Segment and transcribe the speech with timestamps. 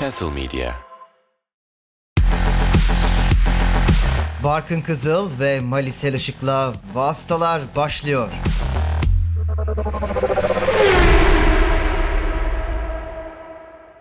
[0.00, 0.72] Castle Media.
[4.44, 8.28] Barkın Kızıl ve Malisel Işık'la Vastalar başlıyor.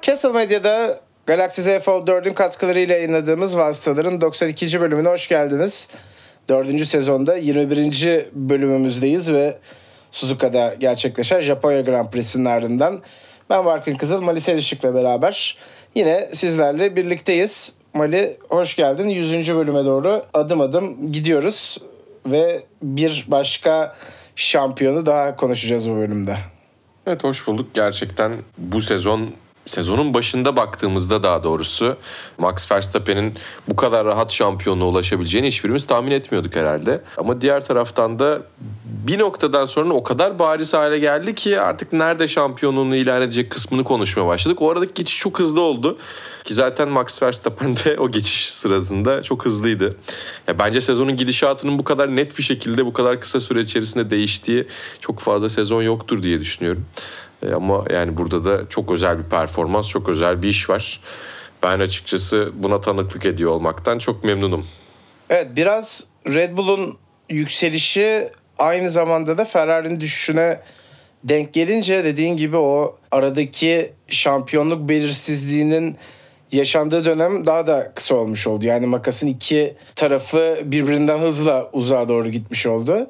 [0.01, 4.81] Castle Medya'da Galaxy Z Fold 4'ün katkılarıyla yayınladığımız Vasıtaların 92.
[4.81, 5.89] bölümüne hoş geldiniz.
[6.49, 6.85] 4.
[6.85, 8.29] sezonda 21.
[8.33, 9.57] bölümümüzdeyiz ve
[10.11, 13.01] Suzuka'da gerçekleşen Japonya Grand Prix'sinin ardından
[13.49, 15.57] ben Barkın Kızıl, Mali Selişik'le beraber
[15.95, 17.73] yine sizlerle birlikteyiz.
[17.93, 19.07] Mali hoş geldin.
[19.07, 19.55] 100.
[19.55, 21.77] bölüme doğru adım adım gidiyoruz
[22.25, 23.95] ve bir başka
[24.35, 26.37] şampiyonu daha konuşacağız bu bölümde.
[27.07, 27.73] Evet hoş bulduk.
[27.73, 29.29] Gerçekten bu sezon
[29.69, 31.97] sezonun başında baktığımızda daha doğrusu
[32.37, 33.33] Max Verstappen'in
[33.67, 37.01] bu kadar rahat şampiyonluğa ulaşabileceğini hiçbirimiz tahmin etmiyorduk herhalde.
[37.17, 38.41] Ama diğer taraftan da
[38.85, 43.83] bir noktadan sonra o kadar bariz hale geldi ki artık nerede şampiyonluğunu ilan edecek kısmını
[43.83, 44.61] konuşmaya başladık.
[44.61, 45.97] O aradaki geçiş çok hızlı oldu.
[46.43, 49.95] Ki zaten Max Verstappen de o geçiş sırasında çok hızlıydı.
[50.47, 54.67] Ya bence sezonun gidişatının bu kadar net bir şekilde bu kadar kısa süre içerisinde değiştiği
[54.99, 56.85] çok fazla sezon yoktur diye düşünüyorum.
[57.43, 61.01] E, ama yani burada da çok özel bir performans, çok özel bir iş var.
[61.63, 64.65] Ben açıkçası buna tanıklık ediyor olmaktan çok memnunum.
[65.29, 66.97] Evet biraz Red Bull'un
[67.29, 70.59] yükselişi aynı zamanda da Ferrari'nin düşüşüne
[71.23, 75.97] denk gelince dediğin gibi o aradaki şampiyonluk belirsizliğinin
[76.51, 78.65] yaşandığı dönem daha da kısa olmuş oldu.
[78.65, 83.09] Yani makasın iki tarafı birbirinden hızla uzağa doğru gitmiş oldu.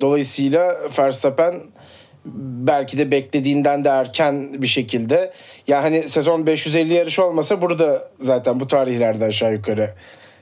[0.00, 1.54] Dolayısıyla Verstappen
[2.24, 5.32] belki de beklediğinden de erken bir şekilde.
[5.66, 9.94] Ya hani sezon 550 yarış olmasa burada zaten bu tarihlerde aşağı yukarı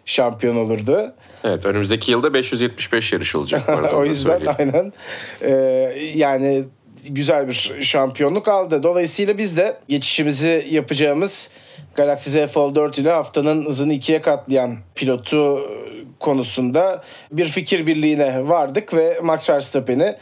[0.04, 1.12] şampiyon olurdu.
[1.44, 3.62] Evet önümüzdeki yılda 575 yarış olacak.
[3.68, 4.92] Bu arada o yüzden aynen.
[5.42, 5.50] Ee,
[6.14, 6.64] yani
[7.08, 8.82] güzel bir şampiyonluk aldı.
[8.82, 11.50] Dolayısıyla biz de geçişimizi yapacağımız
[11.94, 15.60] Galaxy Z Fold 4 ile haftanın hızını ikiye katlayan pilotu
[16.20, 17.02] konusunda
[17.32, 20.16] bir fikir birliğine vardık ve Max Verstappen'i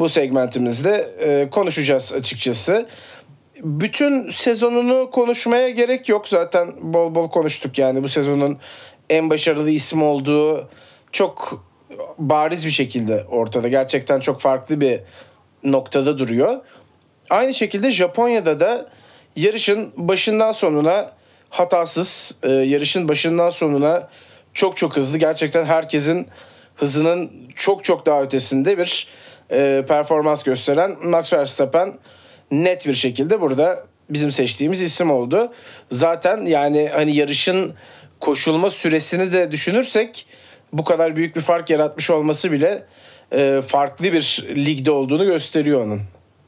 [0.00, 2.88] bu segmentimizde e, konuşacağız açıkçası.
[3.62, 6.28] Bütün sezonunu konuşmaya gerek yok.
[6.28, 8.58] Zaten bol bol konuştuk yani bu sezonun
[9.10, 10.68] en başarılı isim olduğu
[11.12, 11.64] çok
[12.18, 13.68] bariz bir şekilde ortada.
[13.68, 15.00] Gerçekten çok farklı bir
[15.64, 16.60] noktada duruyor.
[17.30, 18.88] Aynı şekilde Japonya'da da
[19.36, 21.12] yarışın başından sonuna
[21.50, 24.08] hatasız, e, yarışın başından sonuna
[24.54, 25.18] çok çok hızlı.
[25.18, 26.28] Gerçekten herkesin
[26.76, 29.08] hızının çok çok daha ötesinde bir
[29.52, 31.98] e, performans gösteren Max Verstappen
[32.50, 35.52] net bir şekilde burada bizim seçtiğimiz isim oldu.
[35.90, 37.74] Zaten yani hani yarışın
[38.20, 40.26] koşulma süresini de düşünürsek
[40.72, 42.86] bu kadar büyük bir fark yaratmış olması bile
[43.32, 46.00] e, farklı bir ligde olduğunu gösteriyor onun.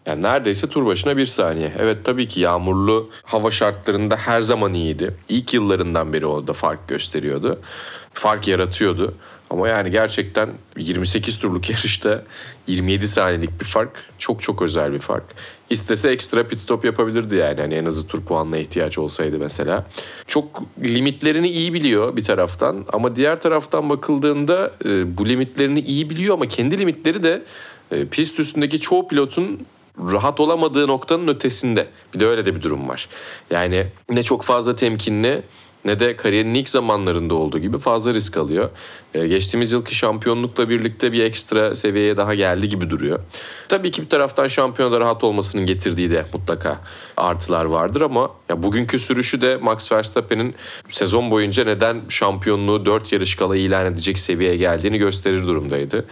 [0.07, 1.73] Yani neredeyse tur başına bir saniye.
[1.79, 5.15] Evet tabii ki yağmurlu hava şartlarında her zaman iyiydi.
[5.29, 7.61] İlk yıllarından beri o da fark gösteriyordu.
[8.13, 9.15] Fark yaratıyordu.
[9.53, 12.23] Ama yani gerçekten 28 turluk yarışta
[12.67, 15.25] 27 saniyelik bir fark çok çok özel bir fark.
[15.71, 19.87] İstese ekstra pit stop yapabilirdi yani hani en azı tur puanına ihtiyaç olsaydı mesela.
[20.27, 26.35] Çok limitlerini iyi biliyor bir taraftan ama diğer taraftan bakıldığında e, bu limitlerini iyi biliyor
[26.35, 27.43] ama kendi limitleri de
[27.91, 29.67] e, pist üstündeki çoğu pilotun
[29.99, 31.87] rahat olamadığı noktanın ötesinde.
[32.15, 33.09] Bir de öyle de bir durum var.
[33.51, 35.43] Yani ne çok fazla temkinli
[35.85, 38.71] ne de kariyerinin ilk zamanlarında olduğu gibi fazla risk alıyor.
[39.15, 43.19] Ee, geçtiğimiz yılki şampiyonlukla birlikte bir ekstra seviyeye daha geldi gibi duruyor.
[43.69, 46.81] Tabii ki bir taraftan şampiyonda rahat olmasının getirdiği de mutlaka
[47.17, 50.55] artılar vardır ama ya bugünkü sürüşü de Max Verstappen'in
[50.89, 56.05] sezon boyunca neden şampiyonluğu 4 yarış kala ilan edecek seviyeye geldiğini gösterir durumdaydı.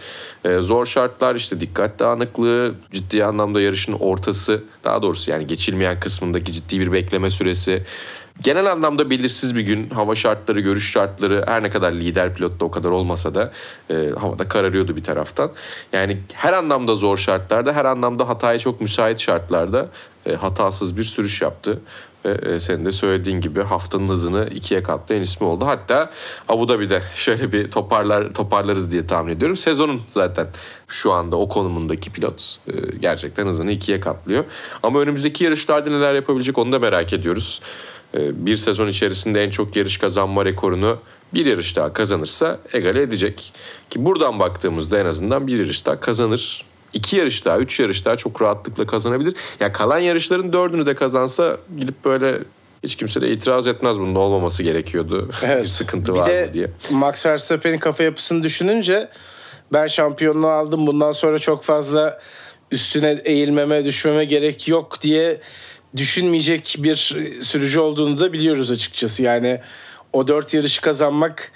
[0.45, 6.51] Ee, zor şartlar işte dikkat dağınıklığı, ciddi anlamda yarışın ortası, daha doğrusu yani geçilmeyen kısmındaki
[6.51, 7.83] ciddi bir bekleme süresi,
[8.41, 9.89] genel anlamda belirsiz bir gün.
[9.89, 13.51] Hava şartları, görüş şartları her ne kadar lider pilotta o kadar olmasa da
[13.89, 15.51] e, havada kararıyordu bir taraftan.
[15.93, 19.89] Yani her anlamda zor şartlarda, her anlamda hataya çok müsait şartlarda
[20.25, 21.81] e, hatasız bir sürüş yaptı.
[22.25, 25.65] Ve e, senin de söylediğin gibi haftanın hızını ikiye katlayan ismi oldu.
[25.65, 26.09] Hatta
[26.49, 29.57] Abu Dhabi'de şöyle bir toparlar toparlarız diye tahmin ediyorum.
[29.57, 30.47] Sezonun zaten
[30.87, 34.43] şu anda o konumundaki pilot e, gerçekten hızını ikiye katlıyor.
[34.83, 37.61] Ama önümüzdeki yarışlarda neler yapabilecek onu da merak ediyoruz.
[38.17, 40.97] E, bir sezon içerisinde en çok yarış kazanma rekorunu
[41.33, 43.53] bir yarış daha kazanırsa egale edecek.
[43.89, 46.65] Ki buradan baktığımızda en azından bir yarış daha kazanır.
[46.93, 49.35] İki yarış daha, üç yarış daha çok rahatlıkla kazanabilir.
[49.59, 52.39] Ya kalan yarışların dördünü de kazansa gidip böyle
[52.83, 55.29] hiç kimse de itiraz etmez bunun olmaması gerekiyordu.
[55.43, 55.63] Evet.
[55.63, 56.67] bir sıkıntı var mı diye.
[56.91, 59.09] Max Verstappen'in kafa yapısını düşününce
[59.73, 62.19] ben şampiyonluğu aldım bundan sonra çok fazla
[62.71, 65.41] üstüne eğilmeme düşmeme gerek yok diye
[65.97, 66.95] düşünmeyecek bir
[67.41, 69.23] sürücü olduğunu da biliyoruz açıkçası.
[69.23, 69.61] Yani
[70.13, 71.51] o dört yarışı kazanmak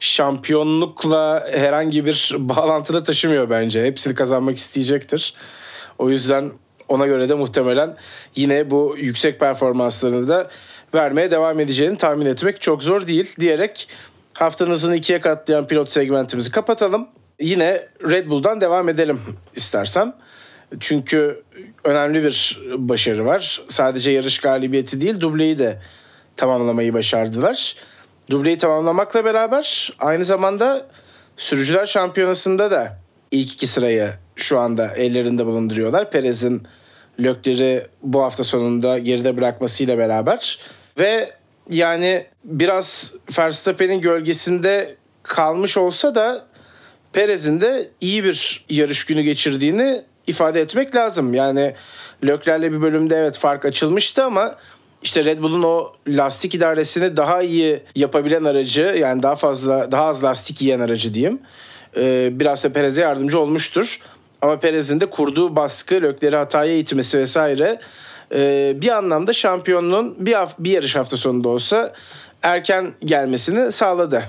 [0.00, 3.84] şampiyonlukla herhangi bir bağlantıda taşımıyor bence.
[3.84, 5.34] Hepsini kazanmak isteyecektir.
[5.98, 6.52] O yüzden
[6.88, 7.96] ona göre de muhtemelen
[8.36, 10.50] yine bu yüksek performanslarını da
[10.94, 13.88] vermeye devam edeceğini tahmin etmek çok zor değil diyerek
[14.32, 17.08] haftanın hızını ikiye katlayan pilot segmentimizi kapatalım.
[17.40, 19.20] Yine Red Bull'dan devam edelim
[19.56, 20.14] istersen.
[20.80, 21.42] Çünkü
[21.84, 23.62] önemli bir başarı var.
[23.68, 25.78] Sadece yarış galibiyeti değil dubleyi de
[26.36, 27.76] tamamlamayı başardılar.
[28.30, 30.86] Dubleyi tamamlamakla beraber aynı zamanda
[31.36, 32.98] sürücüler şampiyonasında da
[33.30, 36.10] ilk iki sırayı şu anda ellerinde bulunduruyorlar.
[36.10, 36.62] Perez'in
[37.20, 40.58] Lökler'i bu hafta sonunda geride bırakmasıyla beraber
[40.98, 41.30] ve
[41.70, 46.46] yani biraz Verstappen'in gölgesinde kalmış olsa da
[47.12, 51.34] Perez'in de iyi bir yarış günü geçirdiğini ifade etmek lazım.
[51.34, 51.74] Yani
[52.24, 54.56] Lökler'le bir bölümde evet fark açılmıştı ama
[55.02, 60.24] işte Red Bull'un o lastik idaresini daha iyi yapabilen aracı yani daha fazla daha az
[60.24, 61.40] lastik yiyen aracı diyeyim.
[62.38, 64.00] Biraz da Perez'e yardımcı olmuştur.
[64.42, 67.80] Ama Perez'in de kurduğu baskı, Lökler'i hataya itmesi vesaire
[68.80, 71.92] bir anlamda şampiyonluğun bir, bir yarış hafta sonunda olsa
[72.42, 74.24] erken gelmesini sağladı.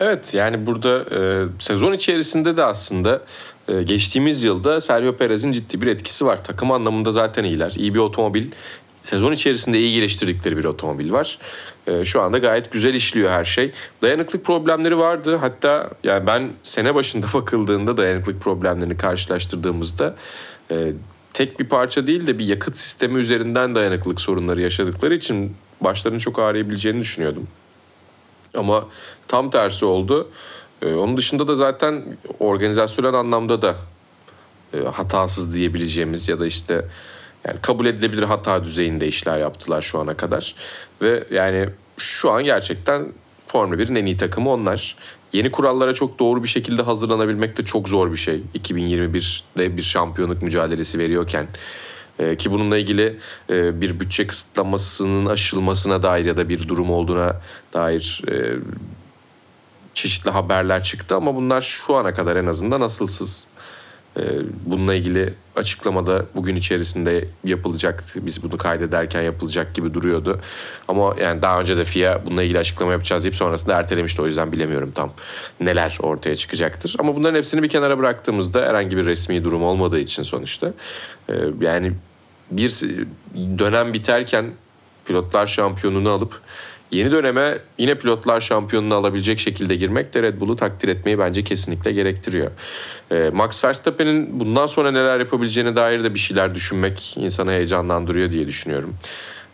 [0.00, 3.20] Evet yani burada e, sezon içerisinde de aslında
[3.68, 6.44] e, geçtiğimiz yılda Sergio Perez'in ciddi bir etkisi var.
[6.44, 7.72] Takım anlamında zaten iyiler.
[7.76, 8.46] İyi bir otomobil.
[9.00, 11.38] Sezon içerisinde iyi geliştirdikleri bir otomobil var.
[11.86, 13.72] E, şu anda gayet güzel işliyor her şey.
[14.02, 15.36] Dayanıklık problemleri vardı.
[15.36, 20.16] Hatta yani ben sene başında bakıldığında dayanıklık problemlerini karşılaştırdığımızda
[20.70, 20.92] e,
[21.32, 26.38] tek bir parça değil de bir yakıt sistemi üzerinden dayanıklık sorunları yaşadıkları için başlarının çok
[26.38, 27.48] ağrıyabileceğini düşünüyordum.
[28.56, 28.84] Ama
[29.28, 30.28] tam tersi oldu.
[30.82, 32.02] Ee, onun dışında da zaten
[32.38, 33.76] organizasyonel anlamda da
[34.74, 36.84] e, hatasız diyebileceğimiz ya da işte
[37.48, 40.54] yani kabul edilebilir hata düzeyinde işler yaptılar şu ana kadar.
[41.02, 41.68] Ve yani
[41.98, 43.06] şu an gerçekten
[43.46, 44.96] Formula 1'in en iyi takımı onlar.
[45.32, 48.42] Yeni kurallara çok doğru bir şekilde hazırlanabilmek de çok zor bir şey.
[48.54, 51.48] 2021'de bir şampiyonluk mücadelesi veriyorken.
[52.18, 53.18] Ee, ki bununla ilgili
[53.50, 57.40] e, bir bütçe kısıtlamasının aşılmasına dair ya da bir durum olduğuna
[57.72, 58.54] dair e,
[59.94, 63.46] çeşitli haberler çıktı ama bunlar şu ana kadar en azından asılsız.
[64.16, 64.22] Ee,
[64.66, 70.40] bununla ilgili açıklamada bugün içerisinde yapılacak, biz bunu kaydederken yapılacak gibi duruyordu.
[70.88, 74.22] Ama yani daha önce de FIA bununla ilgili açıklama yapacağız deyip sonrasında ertelemişti.
[74.22, 75.12] O yüzden bilemiyorum tam
[75.60, 76.96] neler ortaya çıkacaktır.
[76.98, 80.72] Ama bunların hepsini bir kenara bıraktığımızda herhangi bir resmi durum olmadığı için sonuçta
[81.28, 81.92] e, yani
[82.50, 82.80] bir
[83.58, 84.50] dönem biterken
[85.04, 86.40] pilotlar şampiyonunu alıp
[86.92, 91.92] Yeni döneme yine pilotlar şampiyonunu alabilecek şekilde girmek de Red Bull'u takdir etmeyi bence kesinlikle
[91.92, 92.50] gerektiriyor.
[93.12, 98.46] Ee, Max Verstappen'in bundan sonra neler yapabileceğine dair de bir şeyler düşünmek insanı heyecanlandırıyor diye
[98.46, 98.94] düşünüyorum.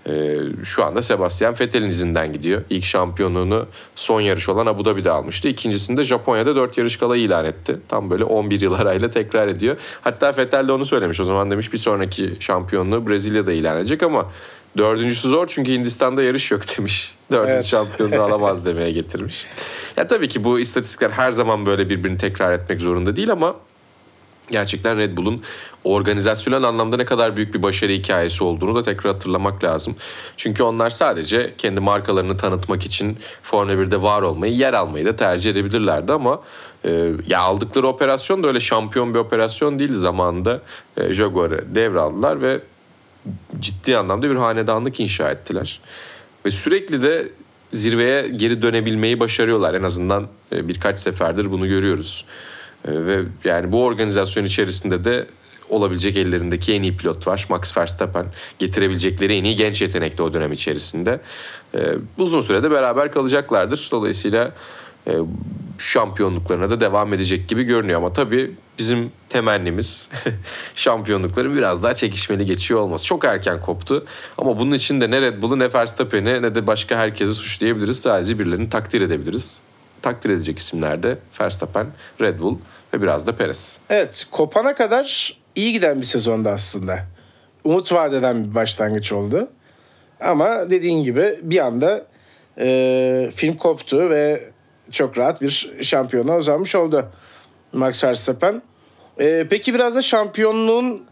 [0.09, 2.63] Ee, şu anda Sebastian Vettel'in izinden gidiyor.
[2.71, 5.49] İlk şampiyonluğunu son yarış olan Abu Dhabi'de almıştı.
[5.49, 7.77] İkincisinde Japonya'da 4 yarış kala ilan etti.
[7.89, 9.77] Tam böyle 11 yıl arayla tekrar ediyor.
[10.01, 11.21] Hatta Vettel de onu söylemiş.
[11.21, 14.27] O zaman demiş bir sonraki şampiyonluğu Brezilya'da ilan edecek ama
[14.77, 17.15] Dördüncüsü zor çünkü Hindistan'da yarış yok demiş.
[17.33, 17.65] Dördüncü evet.
[17.65, 19.47] şampiyonluğu alamaz demeye getirmiş.
[19.97, 23.57] Ya tabii ki bu istatistikler her zaman böyle birbirini tekrar etmek zorunda değil ama
[24.51, 25.43] gerçekten Red Bull'un
[25.85, 29.97] organizasyonel anlamda ne kadar büyük bir başarı hikayesi olduğunu da tekrar hatırlamak lazım.
[30.37, 35.51] Çünkü onlar sadece kendi markalarını tanıtmak için Formula 1'de var olmayı, yer almayı da tercih
[35.51, 36.41] edebilirlerdi ama
[36.85, 40.63] e, ya aldıkları operasyon da öyle şampiyon bir operasyon değil zamanında
[40.97, 42.61] e, Jaguar'ı devraldılar ve
[43.61, 45.81] ciddi anlamda bir hanedanlık inşa ettiler.
[46.47, 47.29] Ve sürekli de
[47.73, 49.75] zirveye geri dönebilmeyi başarıyorlar.
[49.75, 52.25] En azından e, birkaç seferdir bunu görüyoruz.
[52.85, 55.27] E, ve yani bu organizasyon içerisinde de
[55.69, 57.47] olabilecek ellerindeki en iyi pilot var.
[57.49, 58.27] Max Verstappen.
[58.59, 61.21] Getirebilecekleri en iyi genç yetenekli o dönem içerisinde.
[61.75, 61.81] E,
[62.19, 63.89] uzun sürede beraber kalacaklardır.
[63.93, 64.53] Dolayısıyla
[65.79, 67.99] şampiyonluklarına da devam edecek gibi görünüyor.
[67.99, 70.09] Ama tabii bizim temennimiz
[70.75, 73.05] şampiyonlukların biraz daha çekişmeli geçiyor olması.
[73.05, 74.07] Çok erken koptu
[74.39, 78.01] ama bunun için de ne Red Bull'u ne Verstappen'i ne de başka herkesi suçlayabiliriz.
[78.01, 79.61] Sadece birilerini takdir edebiliriz.
[80.03, 81.87] Takdir edecek isimler de Verstappen,
[82.21, 82.59] Red Bull
[82.95, 83.79] ve biraz da Perez.
[83.91, 86.99] Evet kopana kadar iyi giden bir sezonda aslında.
[87.65, 89.49] Umut vadeden bir başlangıç oldu.
[90.21, 92.07] Ama dediğin gibi bir anda
[92.59, 94.51] e, film koptu ve
[94.91, 97.09] çok rahat bir şampiyona uzanmış oldu
[97.73, 98.63] Max Verstappen.
[99.21, 101.03] Ee, peki biraz da şampiyonluğun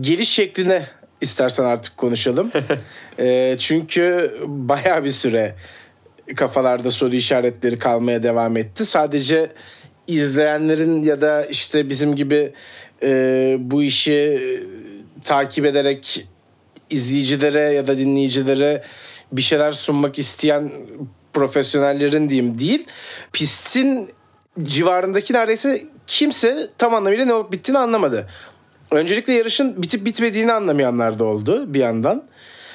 [0.00, 0.86] geliş şekline
[1.20, 2.50] istersen artık konuşalım.
[3.18, 5.54] ee, çünkü baya bir süre
[6.36, 8.84] kafalarda soru işaretleri kalmaya devam etti.
[8.84, 9.52] Sadece
[10.06, 12.52] izleyenlerin ya da işte bizim gibi
[13.02, 14.40] e, bu işi
[15.24, 16.26] takip ederek
[16.90, 18.82] izleyicilere ya da dinleyicilere
[19.32, 20.72] bir şeyler sunmak isteyen
[21.32, 22.86] profesyonellerin diyeyim değil.
[23.32, 24.10] Pistin
[24.62, 28.28] civarındaki neredeyse kimse tam anlamıyla ne olup bittiğini anlamadı.
[28.90, 32.24] Öncelikle yarışın bitip bitmediğini anlamayanlar da oldu bir yandan.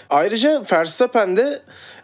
[0.09, 1.61] Ayrıca Verstappen de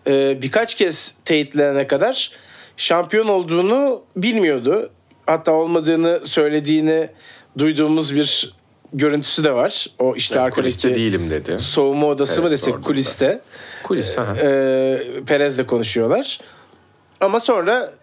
[0.08, 2.32] e, birkaç kez teyitlenene kadar
[2.78, 4.90] şampiyon olduğunu bilmiyordu.
[5.26, 7.10] Hatta olmadığını söylediğini
[7.58, 8.54] duyduğumuz bir
[8.94, 9.88] görüntüsü de var.
[10.00, 11.60] O işte arkadaki kuliste değilim dedi.
[11.60, 13.42] soğuma odası mı Perez desek sordu kuliste.
[13.84, 14.36] Kulis ha.
[14.42, 16.40] E, Perez'le konuşuyorlar.
[17.22, 17.94] Ama sonra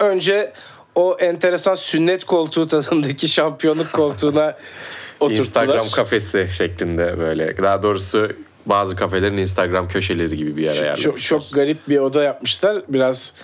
[0.00, 0.52] önce
[0.94, 4.56] o enteresan sünnet koltuğu tadındaki şampiyonluk koltuğuna
[5.20, 5.44] oturttular.
[5.44, 7.58] Instagram kafesi şeklinde böyle.
[7.58, 8.28] Daha doğrusu
[8.66, 11.16] bazı kafelerin Instagram köşeleri gibi bir yer çok, ayarlamışlar.
[11.16, 12.82] çok garip bir oda yapmışlar.
[12.88, 13.34] Biraz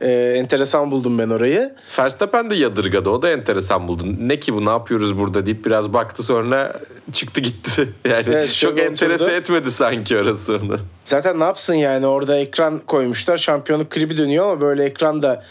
[0.00, 1.74] e, enteresan buldum ben orayı.
[1.98, 3.10] Verstappen de yadırgadı.
[3.10, 4.02] O da enteresan buldu.
[4.20, 6.80] Ne ki bu ne yapıyoruz burada deyip biraz baktı sonra
[7.12, 7.88] çıktı gitti.
[8.08, 9.36] Yani Evet, çok enterese oturdu.
[9.36, 10.78] etmedi sanki orası onu.
[11.04, 13.36] Zaten ne yapsın yani orada ekran koymuşlar.
[13.36, 15.44] Şampiyonluk klibi dönüyor ama böyle ekranda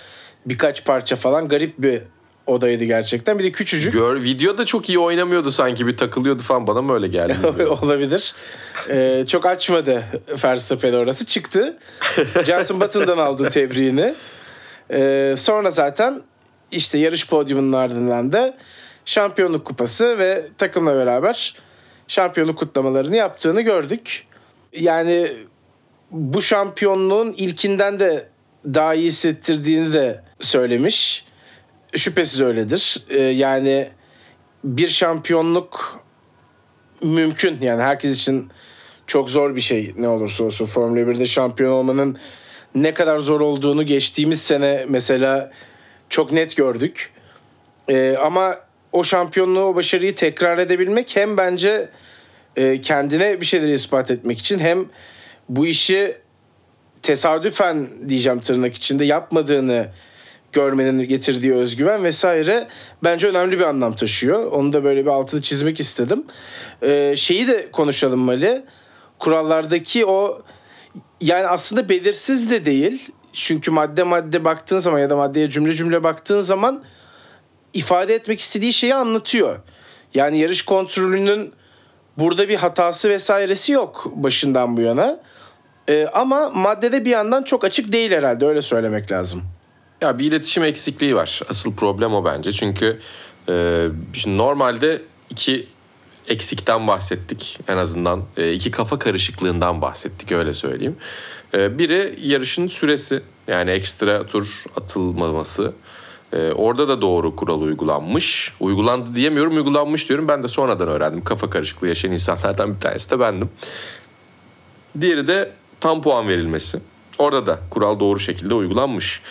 [0.45, 2.01] birkaç parça falan garip bir
[2.47, 3.39] odaydı gerçekten.
[3.39, 3.93] Bir de küçücük.
[3.93, 7.63] Gör, videoda çok iyi oynamıyordu sanki bir takılıyordu falan bana mı öyle geldi?
[7.81, 8.33] olabilir.
[8.89, 10.03] Ee, çok açmadı
[10.43, 11.25] Verstappen orası.
[11.25, 11.77] Çıktı.
[12.45, 14.13] Jenson Button'dan aldı tebriğini.
[14.91, 16.21] Ee, sonra zaten
[16.71, 18.57] işte yarış podyumunun ardından da
[19.05, 21.55] şampiyonluk kupası ve takımla beraber
[22.07, 24.27] şampiyonluk kutlamalarını yaptığını gördük.
[24.73, 25.31] Yani
[26.11, 28.29] bu şampiyonluğun ilkinden de
[28.65, 31.25] daha iyi hissettirdiğini de söylemiş.
[31.95, 33.03] Şüphesiz öyledir.
[33.09, 33.89] Ee, yani
[34.63, 35.99] bir şampiyonluk
[37.03, 37.61] mümkün.
[37.61, 38.51] Yani herkes için
[39.07, 40.65] çok zor bir şey ne olursa olsun.
[40.65, 42.17] Formula 1'de şampiyon olmanın
[42.75, 45.51] ne kadar zor olduğunu geçtiğimiz sene mesela
[46.09, 47.11] çok net gördük.
[47.89, 48.55] Ee, ama
[48.91, 51.89] o şampiyonluğu, o başarıyı tekrar edebilmek hem bence
[52.55, 54.85] e, kendine bir şeyleri ispat etmek için hem
[55.49, 56.17] bu işi
[57.01, 59.87] tesadüfen diyeceğim tırnak içinde yapmadığını
[60.51, 62.67] görmenin getirdiği özgüven vesaire
[63.03, 64.51] bence önemli bir anlam taşıyor.
[64.51, 66.23] Onu da böyle bir altını çizmek istedim.
[66.83, 68.65] Ee, şeyi de konuşalım Mali.
[69.19, 70.41] Kurallardaki o
[71.21, 73.11] yani aslında belirsiz de değil.
[73.33, 76.83] Çünkü madde madde baktığın zaman ya da maddeye cümle cümle baktığın zaman
[77.73, 79.59] ifade etmek istediği şeyi anlatıyor.
[80.13, 81.53] Yani yarış kontrolünün
[82.17, 85.19] burada bir hatası vesairesi yok başından bu yana.
[85.89, 89.43] Ee, ama maddede bir yandan çok açık değil herhalde öyle söylemek lazım.
[90.01, 91.41] Ya bir iletişim eksikliği var.
[91.49, 92.51] Asıl problem o bence.
[92.51, 92.99] Çünkü
[93.49, 95.67] e, şimdi normalde iki
[96.29, 98.23] eksikten bahsettik en azından.
[98.37, 100.95] E, iki kafa karışıklığından bahsettik öyle söyleyeyim.
[101.53, 105.73] E, biri yarışın süresi yani ekstra tur atılmaması.
[106.33, 108.53] E, orada da doğru kural uygulanmış.
[108.59, 110.27] Uygulandı diyemiyorum uygulanmış diyorum.
[110.27, 111.23] Ben de sonradan öğrendim.
[111.23, 113.49] Kafa karışıklığı yaşayan insanlardan bir tanesi de bendim.
[115.01, 116.79] Diğeri de tam puan verilmesi.
[117.17, 119.21] Orada da kural doğru şekilde uygulanmış.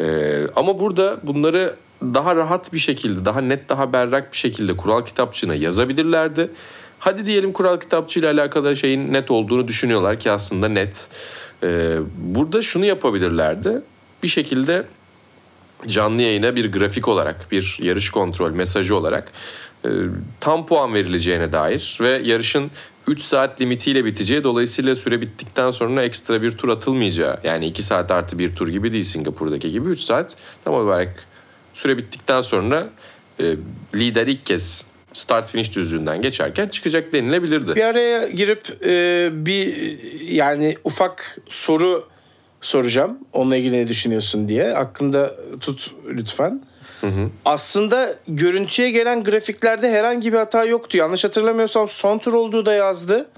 [0.00, 1.76] Ee, ama burada bunları
[2.14, 6.50] daha rahat bir şekilde, daha net, daha berrak bir şekilde kural kitapçığına yazabilirlerdi.
[6.98, 11.06] Hadi diyelim kural kitapçığıyla alakalı şeyin net olduğunu düşünüyorlar ki aslında net.
[11.62, 13.82] Ee, burada şunu yapabilirlerdi.
[14.22, 14.86] Bir şekilde
[15.86, 19.32] canlı yayına bir grafik olarak, bir yarış kontrol mesajı olarak
[19.84, 19.88] e,
[20.40, 22.70] tam puan verileceğine dair ve yarışın
[23.06, 28.10] 3 saat limitiyle biteceği dolayısıyla süre bittikten sonra ekstra bir tur atılmayacağı yani 2 saat
[28.10, 31.26] artı bir tur gibi değil Singapur'daki gibi 3 saat tam olarak
[31.74, 32.88] süre bittikten sonra
[33.40, 33.44] e,
[33.94, 37.74] lider ilk kez start finish düzlüğünden geçerken çıkacak denilebilirdi.
[37.74, 42.08] Bir araya girip e, bir yani ufak soru
[42.60, 43.18] soracağım.
[43.32, 44.74] Onunla ilgili ne düşünüyorsun diye.
[44.74, 46.62] Aklında tut lütfen.
[47.44, 50.98] Aslında görüntüye gelen grafiklerde herhangi bir hata yoktu.
[50.98, 53.28] Yanlış hatırlamıyorsam son tur olduğu da yazdı.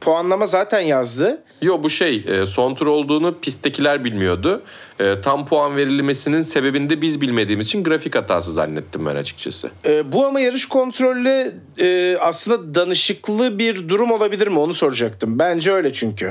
[0.00, 1.42] Puanlama zaten yazdı.
[1.62, 4.62] Yo bu şey e, son tur olduğunu pisttekiler bilmiyordu.
[5.00, 9.70] E, Tam puan verilmesinin sebebini de biz bilmediğimiz için grafik hatası zannettim ben açıkçası.
[9.86, 15.38] E, bu ama yarış kontrolü e, aslında danışıklı bir durum olabilir mi onu soracaktım.
[15.38, 16.26] Bence öyle çünkü.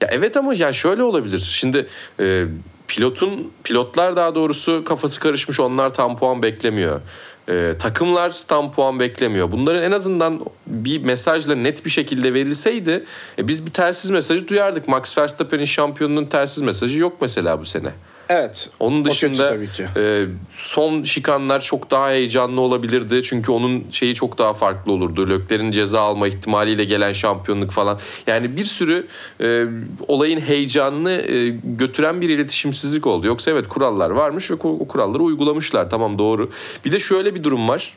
[0.00, 1.38] Ya evet ama ya şöyle olabilir.
[1.38, 1.86] Şimdi
[2.20, 2.44] e,
[2.88, 7.00] pilotun pilotlar daha doğrusu kafası karışmış onlar tam puan beklemiyor.
[7.48, 9.52] E, takımlar tam puan beklemiyor.
[9.52, 13.04] Bunların en azından bir mesajla net bir şekilde verilseydi
[13.38, 14.88] e, biz bir telsiz mesajı duyardık.
[14.88, 17.90] Max Verstappen'in şampiyonunun telsiz mesajı yok mesela bu sene.
[18.28, 18.70] Evet.
[18.80, 19.86] Onun dışında tabii ki.
[19.96, 23.22] e, son şikanlar çok daha heyecanlı olabilirdi.
[23.22, 25.28] Çünkü onun şeyi çok daha farklı olurdu.
[25.28, 27.98] Lökler'in ceza alma ihtimaliyle gelen şampiyonluk falan.
[28.26, 29.06] Yani bir sürü
[29.40, 29.64] e,
[30.08, 33.26] olayın heyecanını e, götüren bir iletişimsizlik oldu.
[33.26, 35.90] Yoksa evet kurallar varmış ve o kuralları uygulamışlar.
[35.90, 36.50] Tamam doğru.
[36.84, 37.96] Bir de şöyle bir durum var.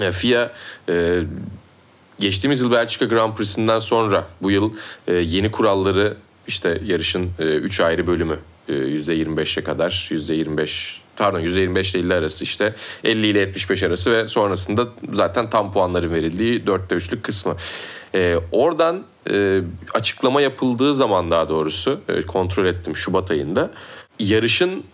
[0.00, 0.52] E, FIA
[0.88, 1.20] e,
[2.18, 4.72] geçtiğimiz yıl Belçika Grand Prix'sinden sonra bu yıl
[5.08, 6.16] e, yeni kuralları
[6.46, 12.74] işte yarışın 3 ayrı bölümü e, %25'e kadar %25 pardon %25 ile 50 arası işte
[13.04, 17.56] 50 ile 75 arası ve sonrasında zaten tam puanların verildiği 4'te 3'lük kısmı.
[18.14, 19.60] Ee, oradan e,
[19.94, 23.70] açıklama yapıldığı zaman daha doğrusu e, kontrol ettim Şubat ayında
[24.18, 24.84] yarışın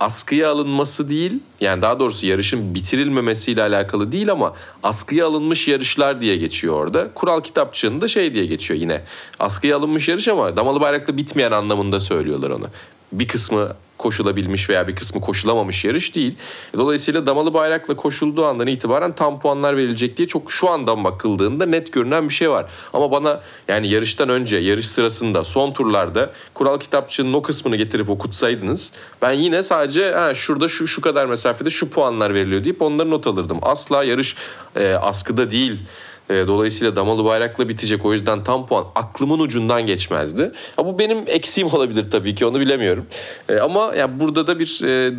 [0.00, 6.36] askıya alınması değil yani daha doğrusu yarışın bitirilmemesiyle alakalı değil ama askıya alınmış yarışlar diye
[6.36, 7.14] geçiyor orada.
[7.14, 9.02] Kural kitapçığında şey diye geçiyor yine.
[9.38, 12.66] Askıya alınmış yarış ama damalı bayrakla bitmeyen anlamında söylüyorlar onu.
[13.12, 16.34] Bir kısmı koşulabilmiş veya bir kısmı koşulamamış yarış değil.
[16.76, 21.92] Dolayısıyla damalı bayrakla koşulduğu andan itibaren tam puanlar verilecek diye çok şu andan bakıldığında net
[21.92, 22.66] görünen bir şey var.
[22.92, 28.90] Ama bana yani yarıştan önce, yarış sırasında, son turlarda kural kitapçığının o kısmını getirip okutsaydınız
[29.22, 33.26] ben yine sadece ha, şurada şu şu kadar mesafede şu puanlar veriliyor deyip onları not
[33.26, 33.58] alırdım.
[33.62, 34.36] Asla yarış
[34.76, 35.82] e, askıda değil
[36.30, 38.04] e, dolayısıyla damalı bayrakla bitecek.
[38.04, 40.52] O yüzden tam puan aklımın ucundan geçmezdi.
[40.76, 43.06] Ha, bu benim eksiğim olabilir tabii ki onu bilemiyorum.
[43.48, 45.14] E, ama ya burada da bir e,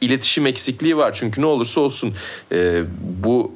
[0.00, 1.12] iletişim eksikliği var.
[1.14, 2.14] Çünkü ne olursa olsun
[2.52, 2.82] e,
[3.24, 3.52] bu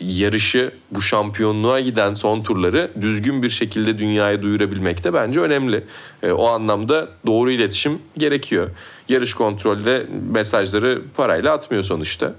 [0.00, 5.84] yarışı, bu şampiyonluğa giden son turları düzgün bir şekilde dünyaya duyurabilmek de bence önemli.
[6.22, 8.70] E, o anlamda doğru iletişim gerekiyor.
[9.10, 12.34] Yarış kontrolde mesajları parayla atmıyor sonuçta.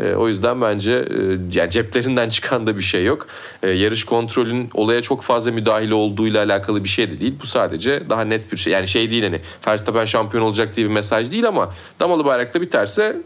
[0.00, 3.26] E, o yüzden bence e, yani ceplerinden çıkan da bir şey yok.
[3.62, 7.34] E, yarış kontrolün olaya çok fazla müdahale olduğuyla alakalı bir şey de değil.
[7.42, 8.72] Bu sadece daha net bir şey.
[8.72, 13.16] Yani şey değil hani Verstappen şampiyon olacak diye bir mesaj değil ama damalı bayrakla biterse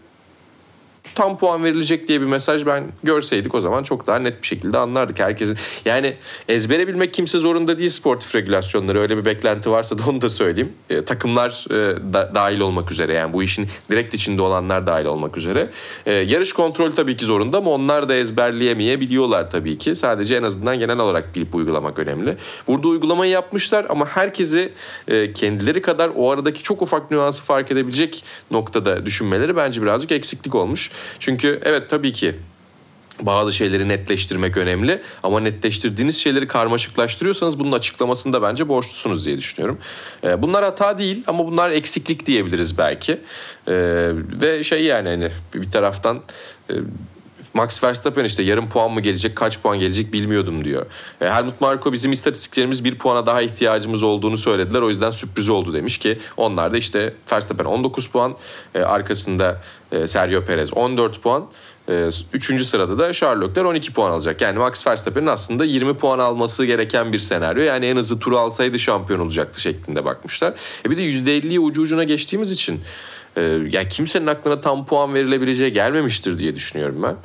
[1.16, 4.78] tam puan verilecek diye bir mesaj ben görseydik o zaman çok daha net bir şekilde
[4.78, 5.58] anlardık herkesin.
[5.84, 6.16] Yani
[6.48, 9.00] ezbere bilmek kimse zorunda değil sportif regülasyonları.
[9.00, 10.72] Öyle bir beklenti varsa da onu da söyleyeyim.
[10.90, 15.36] E, takımlar e, da, dahil olmak üzere yani bu işin direkt içinde olanlar dahil olmak
[15.36, 15.70] üzere.
[16.06, 19.96] E, yarış kontrolü tabii ki zorunda ama onlar da ezberleyemeyebiliyorlar tabii ki.
[19.96, 22.36] Sadece en azından genel olarak bilip uygulamak önemli.
[22.66, 24.72] Burada uygulamayı yapmışlar ama herkesi
[25.08, 30.54] e, kendileri kadar o aradaki çok ufak nüansı fark edebilecek noktada düşünmeleri bence birazcık eksiklik
[30.54, 30.90] olmuş.
[31.18, 32.34] Çünkü evet tabii ki
[33.20, 39.78] bazı şeyleri netleştirmek önemli ama netleştirdiğiniz şeyleri karmaşıklaştırıyorsanız bunun açıklamasını da bence borçlusunuz diye düşünüyorum.
[40.24, 43.12] Ee, bunlar hata değil ama bunlar eksiklik diyebiliriz belki.
[43.12, 46.22] Ee, ve şey yani hani bir taraftan
[46.70, 46.74] e,
[47.54, 50.86] Max Verstappen işte yarım puan mı gelecek, kaç puan gelecek bilmiyordum diyor.
[51.20, 54.82] E, Helmut Marko bizim istatistiklerimiz bir puana daha ihtiyacımız olduğunu söylediler.
[54.82, 58.36] O yüzden sürpriz oldu demiş ki onlar da işte Verstappen 19 puan,
[58.74, 61.46] e, arkasında e, Sergio Perez 14 puan.
[61.88, 64.40] E, üçüncü sırada da Charles Leclerc 12 puan alacak.
[64.40, 67.62] Yani Max Verstappen'in aslında 20 puan alması gereken bir senaryo.
[67.62, 70.54] Yani en hızlı turu alsaydı şampiyon olacaktı şeklinde bakmışlar.
[70.86, 72.80] E bir de %50'yi ucu ucuna geçtiğimiz için
[73.36, 77.16] e, yani kimsenin aklına tam puan verilebileceği gelmemiştir diye düşünüyorum ben.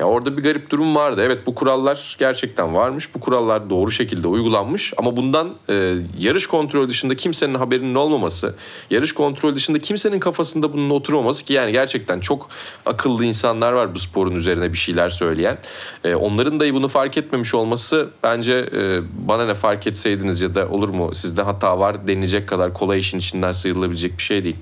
[0.00, 1.22] Ya orada bir garip durum vardı.
[1.24, 3.14] Evet bu kurallar gerçekten varmış.
[3.14, 4.92] Bu kurallar doğru şekilde uygulanmış.
[4.96, 8.54] Ama bundan e, yarış kontrol dışında kimsenin haberinin olmaması,
[8.90, 12.48] yarış kontrol dışında kimsenin kafasında bunun oturmaması ki yani gerçekten çok
[12.86, 15.58] akıllı insanlar var bu sporun üzerine bir şeyler söyleyen.
[16.04, 20.68] E, onların dahi bunu fark etmemiş olması bence e, bana ne fark etseydiniz ya da
[20.68, 24.56] olur mu sizde hata var denilecek kadar kolay işin içinden sıyrılabilecek bir şey değil.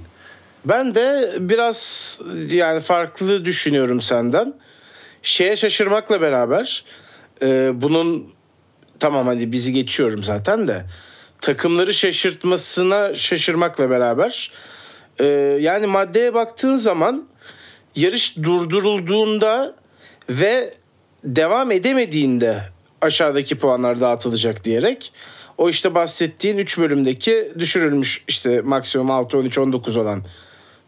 [0.65, 4.55] Ben de biraz yani farklı düşünüyorum senden.
[5.23, 6.85] Şeye şaşırmakla beraber
[7.43, 8.27] e, bunun
[8.99, 10.85] tamam hadi bizi geçiyorum zaten de
[11.41, 14.53] takımları şaşırtmasına şaşırmakla beraber
[15.21, 15.25] e,
[15.61, 17.29] yani maddeye baktığın zaman
[17.97, 19.75] yarış durdurulduğunda
[20.31, 20.75] ve
[21.25, 22.63] devam edemediğinde
[23.01, 25.13] aşağıdaki puanlar dağıtılacak diyerek
[25.59, 30.23] o işte bahsettiğin 3 bölümdeki düşürülmüş işte maksimum 6 13 19 olan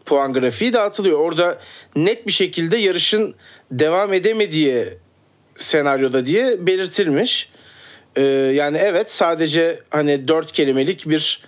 [0.05, 1.19] puan grafiği dağıtılıyor.
[1.19, 1.59] Orada
[1.95, 3.35] net bir şekilde yarışın
[3.71, 4.85] devam edemediği
[5.55, 7.49] senaryoda diye belirtilmiş.
[8.15, 8.21] Ee,
[8.55, 11.41] yani evet sadece hani dört kelimelik bir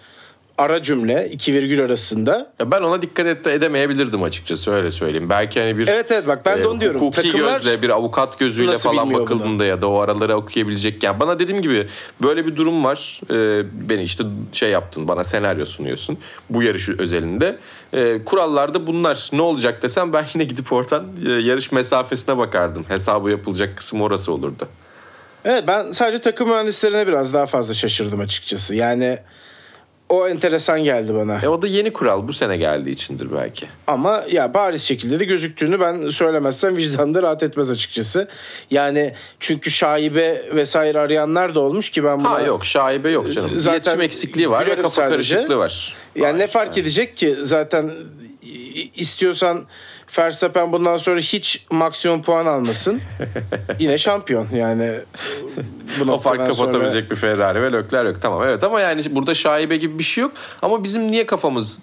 [0.58, 2.54] ara cümle iki virgül arasında.
[2.60, 5.30] Ya ben ona dikkat et, edemeyebilirdim açıkçası öyle söyleyeyim.
[5.30, 7.02] Belki hani bir Evet evet bak ben de onu e, diyorum.
[7.02, 9.64] Hukuki Takımlar gözle bir avukat gözüyle falan bakıldığında bunu?
[9.64, 11.04] ya da o araları okuyabilecek.
[11.04, 11.88] Yani bana dediğim gibi
[12.22, 13.22] böyle bir durum var.
[13.32, 16.18] Ee, beni işte şey yaptın bana senaryo sunuyorsun.
[16.50, 17.58] Bu yarış özelinde.
[17.94, 22.86] Ee, kurallarda bunlar ne olacak desem ben yine gidip oradan e, yarış mesafesine bakardım.
[22.88, 24.68] Hesabı yapılacak kısım orası olurdu.
[25.46, 28.76] Evet ben sadece takım mühendislerine biraz daha fazla şaşırdım açıkçası.
[28.76, 29.20] Yani
[30.14, 31.40] o enteresan geldi bana.
[31.44, 33.66] E o da yeni kural bu sene geldiği içindir belki.
[33.88, 38.28] Ama ya bariz şekilde de gözüktüğünü ben söylemezsem vicdanında rahat etmez açıkçası.
[38.72, 42.32] Yani çünkü şaibe vesaire arayanlar da olmuş ki ben buna...
[42.32, 43.52] Ha yok şaibe yok canım.
[43.56, 45.12] Zaten İletişim eksikliği var ve kafa sadece.
[45.12, 45.96] karışıklığı var.
[46.16, 46.82] Yani Hayır, ne fark yani.
[46.82, 47.92] edecek ki zaten
[48.96, 49.66] istiyorsan
[50.20, 53.02] Verstappen bundan sonra hiç maksimum puan almasın.
[53.80, 55.00] Yine şampiyon yani.
[56.00, 57.10] Bu o fark kapatabilecek sonra...
[57.10, 58.22] bir Ferrari ve Leclerc yok.
[58.22, 60.32] Tamam evet ama yani burada şaibe gibi bir şey yok.
[60.62, 61.80] Ama bizim niye kafamız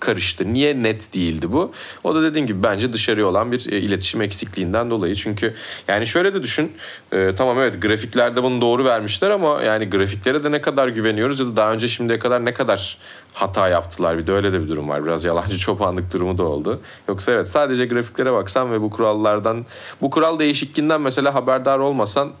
[0.00, 0.52] karıştı?
[0.52, 1.72] Niye net değildi bu?
[2.04, 5.14] O da dediğim gibi bence dışarıya olan bir e, iletişim eksikliğinden dolayı.
[5.14, 5.54] Çünkü
[5.88, 6.72] yani şöyle de düşün.
[7.12, 11.46] E, tamam evet grafiklerde bunu doğru vermişler ama yani grafiklere de ne kadar güveniyoruz ya
[11.46, 12.98] da daha önce şimdiye kadar ne kadar
[13.32, 14.18] hata yaptılar.
[14.18, 15.04] Bir de öyle de bir durum var.
[15.04, 16.80] Biraz yalancı çobanlık durumu da oldu.
[17.08, 19.66] Yoksa evet sadece grafiklere baksan ve bu kurallardan
[20.00, 22.32] bu kural değişikliğinden mesela haberdar olmasan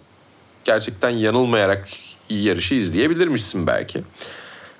[0.64, 1.88] gerçekten yanılmayarak
[2.30, 4.02] yarışı izleyebilirmişsin belki.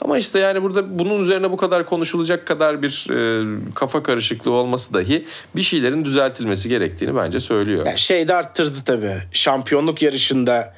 [0.00, 3.44] Ama işte yani burada bunun üzerine bu kadar konuşulacak kadar bir e,
[3.74, 7.86] kafa karışıklığı olması dahi bir şeylerin düzeltilmesi gerektiğini bence söylüyor.
[7.86, 9.22] Yani şey de arttırdı tabii.
[9.32, 10.74] Şampiyonluk yarışında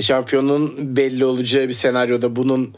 [0.00, 2.74] şampiyonun belli olacağı bir senaryoda bunun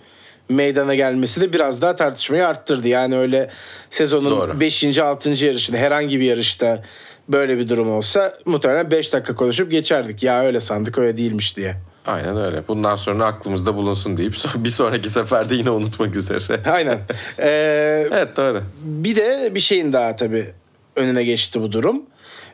[0.48, 2.88] meydana gelmesi de biraz daha tartışmayı arttırdı.
[2.88, 3.50] Yani öyle
[3.90, 4.98] sezonun 5.
[4.98, 5.30] 6.
[5.30, 6.82] yarışında herhangi bir yarışta
[7.28, 10.22] böyle bir durum olsa muhtemelen 5 dakika konuşup geçerdik.
[10.22, 11.76] Ya öyle sandık öyle değilmiş diye.
[12.06, 12.68] Aynen öyle.
[12.68, 16.62] Bundan sonra aklımızda bulunsun deyip bir sonraki seferde yine unutmak üzere.
[16.70, 16.98] Aynen.
[17.38, 18.62] Ee, evet doğru.
[18.82, 20.54] Bir de bir şeyin daha tabii
[20.96, 22.02] önüne geçti bu durum.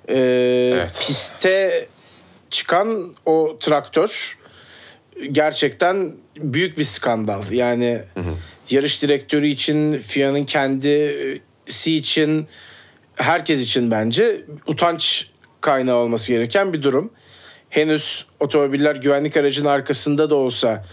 [0.08, 1.04] Ee, evet.
[1.06, 1.86] Piste
[2.50, 4.38] çıkan o traktör
[5.32, 7.50] gerçekten büyük bir skandal.
[7.50, 8.34] Yani hı hı.
[8.70, 12.46] yarış direktörü için, FIA'nın kendisi için,
[13.16, 17.12] herkes için bence utanç kaynağı olması gereken bir durum.
[17.70, 20.84] Henüz otomobiller güvenlik aracının arkasında da olsa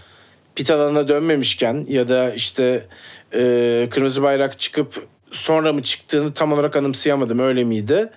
[0.54, 2.86] pit alanına dönmemişken ya da işte
[3.34, 8.10] e, kırmızı bayrak çıkıp sonra mı çıktığını tam olarak anımsayamadım öyle miydi?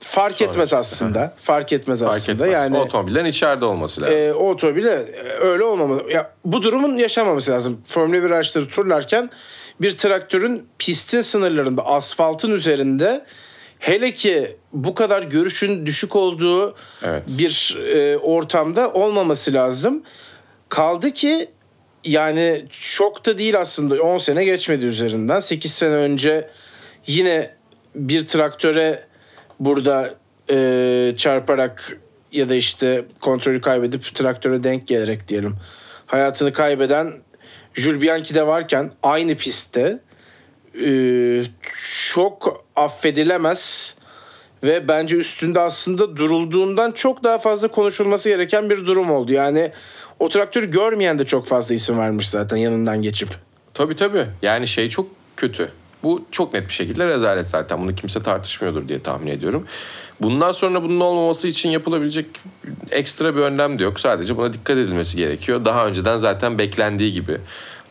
[0.00, 1.34] Fark Sonra etmez aslında.
[1.36, 2.46] Fark etmez Fark aslında.
[2.46, 2.62] Etmez.
[2.62, 4.16] Yani otomobillerin içeride olması lazım.
[4.16, 6.12] E, otomobile e, öyle olmamalı.
[6.12, 7.80] Ya bu durumun yaşanmaması lazım.
[7.86, 9.30] Formula 1 araçları turlarken
[9.80, 13.24] bir traktörün pistin sınırlarında, asfaltın üzerinde
[13.78, 17.22] hele ki bu kadar görüşün düşük olduğu evet.
[17.38, 20.02] bir e, ortamda olmaması lazım.
[20.68, 21.48] Kaldı ki
[22.04, 25.40] yani çok da değil aslında 10 sene geçmedi üzerinden.
[25.40, 26.50] 8 sene önce
[27.06, 27.50] yine
[27.94, 29.04] bir traktöre
[29.60, 30.14] burada
[30.50, 31.98] e, çarparak
[32.32, 35.56] ya da işte kontrolü kaybedip traktöre denk gelerek diyelim
[36.06, 37.12] hayatını kaybeden
[37.74, 40.00] Jules Bianchi de varken aynı pistte
[40.84, 41.42] e,
[42.14, 43.96] çok affedilemez
[44.64, 49.32] ve bence üstünde aslında durulduğundan çok daha fazla konuşulması gereken bir durum oldu.
[49.32, 49.72] Yani
[50.20, 53.28] o traktörü görmeyen de çok fazla isim vermiş zaten yanından geçip.
[53.74, 54.26] Tabii tabii.
[54.42, 55.70] Yani şey çok kötü.
[56.04, 57.80] Bu çok net bir şekilde rezalet zaten.
[57.80, 59.66] Bunu kimse tartışmıyordur diye tahmin ediyorum.
[60.20, 62.26] Bundan sonra bunun olmaması için yapılabilecek
[62.90, 64.00] ekstra bir önlem de yok.
[64.00, 65.64] Sadece buna dikkat edilmesi gerekiyor.
[65.64, 67.38] Daha önceden zaten beklendiği gibi.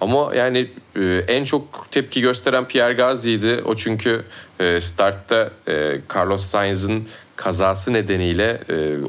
[0.02, 3.62] Ama yani e, en çok tepki gösteren Pierre Gasly'ydi.
[3.66, 4.24] O çünkü
[4.60, 8.60] e, startta e, Carlos Sainz'ın kazası nedeniyle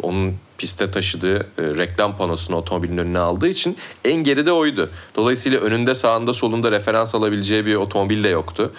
[0.03, 4.90] onun piste taşıdığı reklam panosunu otomobilin önüne aldığı için en geride oydu.
[5.17, 8.73] Dolayısıyla önünde sağında solunda referans alabileceği bir otomobil de yoktu.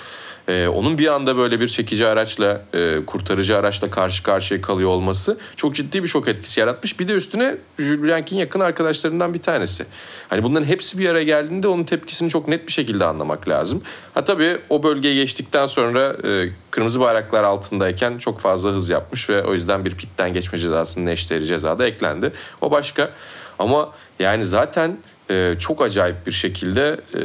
[0.47, 5.37] Ee, onun bir anda böyle bir çekici araçla, e, kurtarıcı araçla karşı karşıya kalıyor olması
[5.55, 6.99] çok ciddi bir şok etkisi yaratmış.
[6.99, 9.85] Bir de üstüne Jules Bianchi'nin yakın arkadaşlarından bir tanesi.
[10.29, 13.81] Hani bunların hepsi bir araya geldiğinde onun tepkisini çok net bir şekilde anlamak lazım.
[14.13, 19.43] Ha tabii o bölgeye geçtikten sonra e, kırmızı bayraklar altındayken çok fazla hız yapmış ve
[19.43, 22.31] o yüzden bir pitten geçme cezasının eşdeğeri cezada eklendi.
[22.61, 23.11] O başka.
[23.59, 24.97] Ama yani zaten
[25.29, 27.19] e, çok acayip bir şekilde e,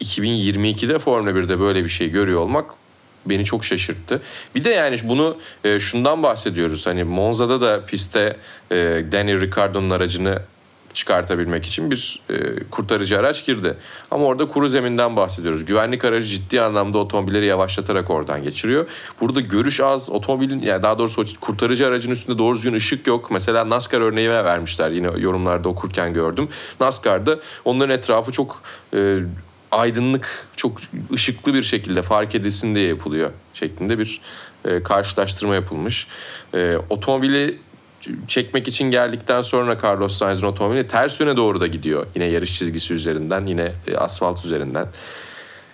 [0.00, 2.70] 2022'de Formula 1'de böyle bir şey görüyor olmak
[3.26, 4.22] beni çok şaşırttı.
[4.54, 6.86] Bir de yani bunu e, şundan bahsediyoruz.
[6.86, 8.36] Hani Monza'da da pistte
[8.70, 8.76] e,
[9.12, 10.42] Daniel Ricciardo'nun aracını
[10.94, 12.34] çıkartabilmek için bir e,
[12.70, 13.76] kurtarıcı araç girdi.
[14.10, 15.64] Ama orada kuru zeminden bahsediyoruz.
[15.64, 18.86] Güvenlik aracı ciddi anlamda otomobilleri yavaşlatarak oradan geçiriyor.
[19.20, 23.30] Burada görüş az, otomobilin yani daha doğrusu kurtarıcı aracın üstünde doğru düzgün ışık yok.
[23.30, 26.48] Mesela NASCAR örneği vermişler yine yorumlarda okurken gördüm.
[26.80, 28.62] NASCAR'da onların etrafı çok
[28.94, 29.18] e,
[29.72, 30.80] aydınlık, çok
[31.14, 34.20] ışıklı bir şekilde fark edilsin diye yapılıyor şeklinde bir
[34.64, 36.06] e, karşılaştırma yapılmış.
[36.54, 37.58] E, otomobili
[38.26, 42.06] çekmek için geldikten sonra Carlos Sainz'ın otomobili ters yöne doğru da gidiyor.
[42.14, 44.86] Yine yarış çizgisi üzerinden, yine e, asfalt üzerinden.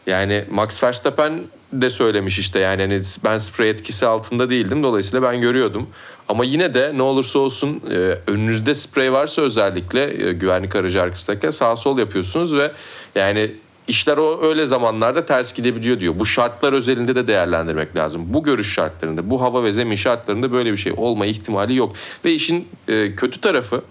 [0.06, 5.40] Yani Max Verstappen de söylemiş işte yani hani ben sprey etkisi altında değildim dolayısıyla ben
[5.40, 5.88] görüyordum.
[6.28, 7.94] Ama yine de ne olursa olsun e,
[8.26, 12.72] önünüzde sprey varsa özellikle e, güvenlik aracı arkasındayken sağ sol yapıyorsunuz ve
[13.14, 13.50] yani
[13.88, 16.14] işler o öyle zamanlarda ters gidebiliyor diyor.
[16.18, 18.22] Bu şartlar özelinde de değerlendirmek lazım.
[18.26, 21.96] Bu görüş şartlarında, bu hava ve zemin şartlarında böyle bir şey olma ihtimali yok.
[22.24, 23.82] Ve işin e, kötü tarafı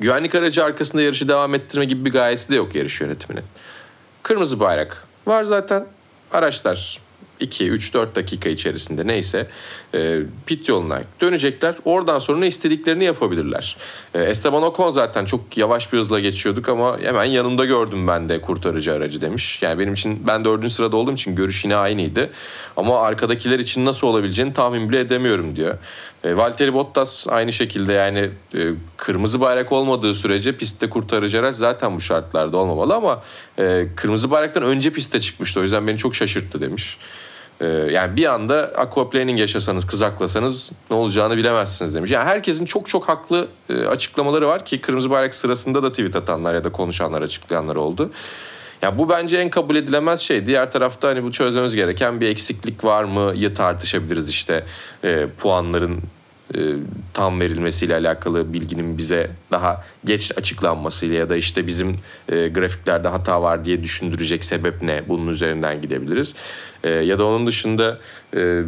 [0.00, 3.44] güvenlik aracı arkasında yarışı devam ettirme gibi bir gayesi de yok yarış yönetiminin.
[4.22, 5.86] Kırmızı bayrak var zaten.
[6.32, 7.07] Araçlar
[7.40, 9.46] 2, 3, 4 dakika içerisinde neyse
[9.94, 11.74] e, pit yoluna dönecekler.
[11.84, 13.76] Oradan sonra istediklerini yapabilirler.
[14.14, 18.40] E, Esteban Ocon zaten çok yavaş bir hızla geçiyorduk ama hemen yanımda gördüm ben de
[18.40, 19.62] kurtarıcı aracı demiş.
[19.62, 22.30] Yani benim için ben dördüncü sırada olduğum için görüş yine aynıydı.
[22.76, 25.78] Ama arkadakiler için nasıl olabileceğini tahmin bile edemiyorum diyor.
[26.24, 28.60] E, Valtteri Bottas aynı şekilde yani e,
[28.96, 33.22] kırmızı bayrak olmadığı sürece pistte kurtarıcı araç zaten bu şartlarda olmamalı ama
[33.58, 35.60] e, kırmızı bayraktan önce piste çıkmıştı.
[35.60, 36.98] O yüzden beni çok şaşırttı demiş.
[37.60, 42.10] E, yani bir anda aquaplaning yaşasanız, kızaklasanız ne olacağını bilemezsiniz demiş.
[42.10, 46.54] Yani herkesin çok çok haklı e, açıklamaları var ki kırmızı bayrak sırasında da tweet atanlar
[46.54, 48.10] ya da konuşanlar, açıklayanlar oldu.
[48.82, 50.46] Ya bu bence en kabul edilemez şey.
[50.46, 54.64] Diğer tarafta hani bu çözmemiz gereken bir eksiklik var mı ya tartışabiliriz işte
[55.04, 56.02] e, puanların
[56.54, 56.58] e,
[57.14, 61.96] tam verilmesiyle alakalı bilginin bize daha geç açıklanmasıyla ya da işte bizim
[62.28, 65.02] e, grafiklerde hata var diye düşündürecek sebep ne?
[65.08, 66.34] Bunun üzerinden gidebiliriz.
[66.84, 67.98] E, ya da onun dışında
[68.36, 68.62] e,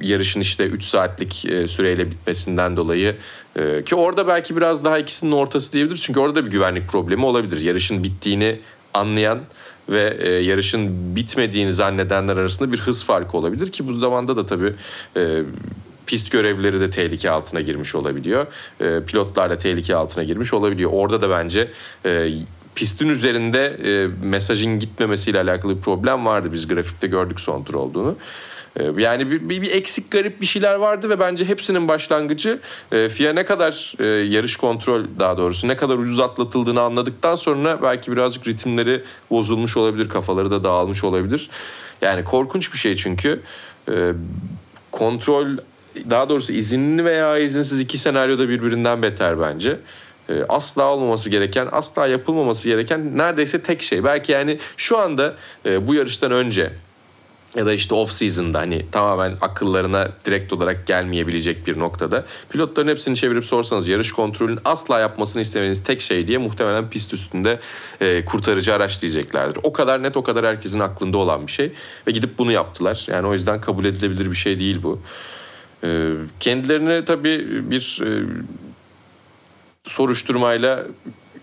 [0.00, 3.16] yarışın işte 3 saatlik e, süreyle bitmesinden dolayı
[3.56, 6.02] e, ki orada belki biraz daha ikisinin ortası diyebiliriz.
[6.02, 7.60] Çünkü orada da bir güvenlik problemi olabilir.
[7.60, 8.60] Yarışın bittiğini
[8.94, 9.40] anlayan
[9.88, 14.72] ve e, yarışın bitmediğini zannedenler arasında bir hız farkı olabilir ki bu zamanda da tabii
[15.16, 15.42] e,
[16.06, 18.46] pist görevlileri de tehlike altına girmiş olabiliyor.
[18.80, 20.90] E, pilotlar da tehlike altına girmiş olabiliyor.
[20.94, 21.70] Orada da bence
[22.06, 22.30] e,
[22.74, 26.52] pistin üzerinde e, mesajın gitmemesiyle alakalı bir problem vardı.
[26.52, 28.16] Biz grafikte gördük son tur olduğunu.
[28.76, 32.60] E, Yani bir, bir, bir eksik garip bir şeyler vardı ve bence hepsinin başlangıcı
[32.92, 37.82] e, FIA ne kadar e, yarış kontrol daha doğrusu ne kadar ucuz atlatıldığını anladıktan sonra
[37.82, 41.50] belki birazcık ritimleri bozulmuş olabilir, kafaları da dağılmış olabilir.
[42.02, 43.40] Yani korkunç bir şey çünkü.
[43.88, 44.12] E,
[44.90, 45.46] kontrol
[46.10, 49.80] daha doğrusu izinli veya izinsiz iki senaryoda birbirinden beter bence.
[50.28, 54.04] E, asla olmaması gereken, asla yapılmaması gereken neredeyse tek şey.
[54.04, 55.34] Belki yani şu anda
[55.66, 56.72] e, bu yarıştan önce
[57.56, 63.16] ya da işte off season'da hani tamamen akıllarına direkt olarak gelmeyebilecek bir noktada pilotların hepsini
[63.16, 67.60] çevirip sorsanız yarış kontrolünün asla yapmasını istemeniz tek şey diye muhtemelen pist üstünde
[68.00, 69.60] e, kurtarıcı araç diyeceklerdir.
[69.62, 71.72] O kadar net o kadar herkesin aklında olan bir şey
[72.06, 73.06] ve gidip bunu yaptılar.
[73.08, 75.00] Yani o yüzden kabul edilebilir bir şey değil bu.
[75.84, 78.26] E, kendilerini tabii bir e,
[79.82, 80.86] soruşturmayla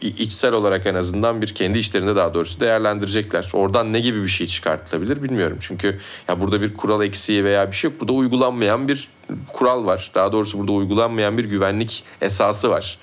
[0.02, 3.50] içsel olarak en azından bir kendi işlerinde daha doğrusu değerlendirecekler.
[3.54, 5.58] Oradan ne gibi bir şey çıkartılabilir bilmiyorum.
[5.60, 8.02] Çünkü ya burada bir kural eksiği veya bir şey yok.
[8.02, 9.10] Burada uygulanmayan bir
[9.54, 10.12] kural var.
[10.16, 12.98] Daha doğrusu burada uygulanmayan bir güvenlik esası var.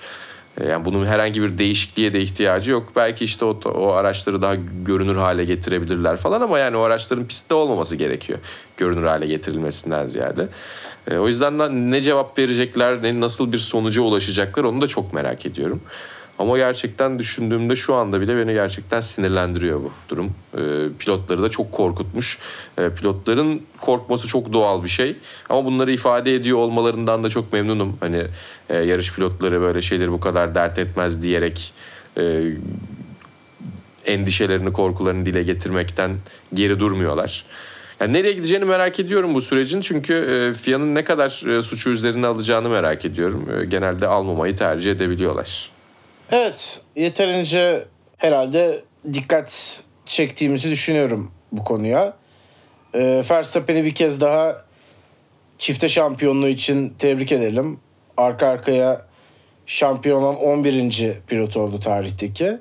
[0.67, 2.91] Yani bunun herhangi bir değişikliğe de ihtiyacı yok.
[2.95, 7.53] Belki işte o, o araçları daha görünür hale getirebilirler falan ama yani o araçların pistte
[7.53, 8.39] olmaması gerekiyor.
[8.77, 10.47] Görünür hale getirilmesinden ziyade.
[11.11, 15.45] E, o yüzden ne cevap verecekler, ne nasıl bir sonuca ulaşacaklar onu da çok merak
[15.45, 15.81] ediyorum.
[16.39, 20.33] Ama gerçekten düşündüğümde şu anda bile beni gerçekten sinirlendiriyor bu durum.
[20.53, 20.59] E,
[20.99, 22.39] pilotları da çok korkutmuş.
[22.77, 25.15] E, pilotların korkması çok doğal bir şey.
[25.49, 27.97] Ama bunları ifade ediyor olmalarından da çok memnunum.
[27.99, 28.23] Hani
[28.69, 31.73] e, yarış pilotları böyle şeyleri bu kadar dert etmez diyerek
[32.17, 32.43] e,
[34.05, 36.17] endişelerini, korkularını dile getirmekten
[36.53, 37.45] geri durmuyorlar.
[37.99, 39.81] Yani nereye gideceğini merak ediyorum bu sürecin.
[39.81, 43.47] Çünkü e, FIA'nın ne kadar e, suçu üzerine alacağını merak ediyorum.
[43.61, 45.78] E, genelde almamayı tercih edebiliyorlar.
[46.31, 47.85] Evet, yeterince
[48.17, 52.13] herhalde dikkat çektiğimizi düşünüyorum bu konuya.
[52.93, 54.65] E, Verstappen'i bir kez daha
[55.57, 57.79] çifte şampiyonluğu için tebrik edelim.
[58.17, 59.05] Arka arkaya
[59.65, 61.13] şampiyon olan 11.
[61.27, 62.57] pilot oldu tarihteki.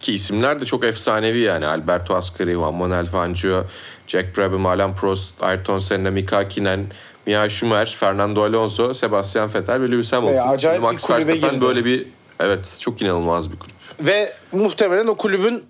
[0.00, 1.66] Ki isimler de çok efsanevi yani.
[1.66, 3.64] Alberto Ascari, Juan Manuel Fangio,
[4.06, 6.86] Jack Brabham, Alain Prost, Ayrton Senna, Mika Hakkinen,
[7.26, 10.34] Mia Schumer, Fernando Alonso, Sebastian Vettel ve Lewis Hamilton.
[10.34, 12.06] E, acayip Max bir kulübe Verstappen böyle bir
[12.40, 13.74] evet çok inanılmaz bir kulüp.
[14.00, 15.64] Ve muhtemelen o kulübün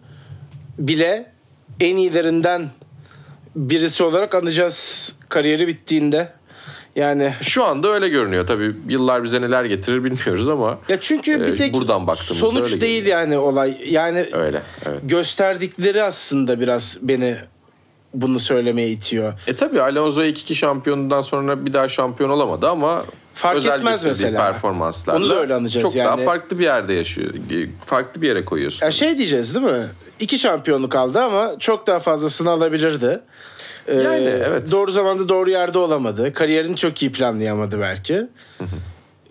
[0.79, 1.33] bile
[1.81, 2.70] en iyilerinden
[3.57, 6.29] birisi olarak anacağız kariyeri bittiğinde.
[6.96, 8.46] Yani Şu anda öyle görünüyor.
[8.46, 12.70] Tabii yıllar bize neler getirir bilmiyoruz ama ya çünkü e, bir tek buradan baktığımızda sonuç
[12.72, 13.20] öyle değil görünüyor.
[13.20, 13.79] yani olay.
[13.88, 15.00] Yani Öyle evet.
[15.02, 17.37] gösterdikleri aslında biraz beni
[18.14, 19.33] bunu söylemeye itiyor.
[19.46, 23.05] E tabii Alonso iki şampiyonundan sonra bir daha şampiyon olamadı ama
[23.37, 24.38] Fark özel etmez mesela.
[24.40, 26.25] performanslarla Onu da öyle anlayacağız çok daha yani.
[26.25, 27.31] farklı bir yerde yaşıyor.
[27.87, 28.87] Farklı bir yere koyuyorsun.
[28.87, 29.87] Ya şey diyeceğiz değil mi?
[30.20, 33.20] İki şampiyonluk aldı ama çok daha fazlasını alabilirdi.
[33.88, 34.70] Ee, Yani evet.
[34.72, 36.33] Doğru zamanda doğru yerde olamadı.
[36.33, 38.27] Kariyerini çok iyi planlayamadı belki.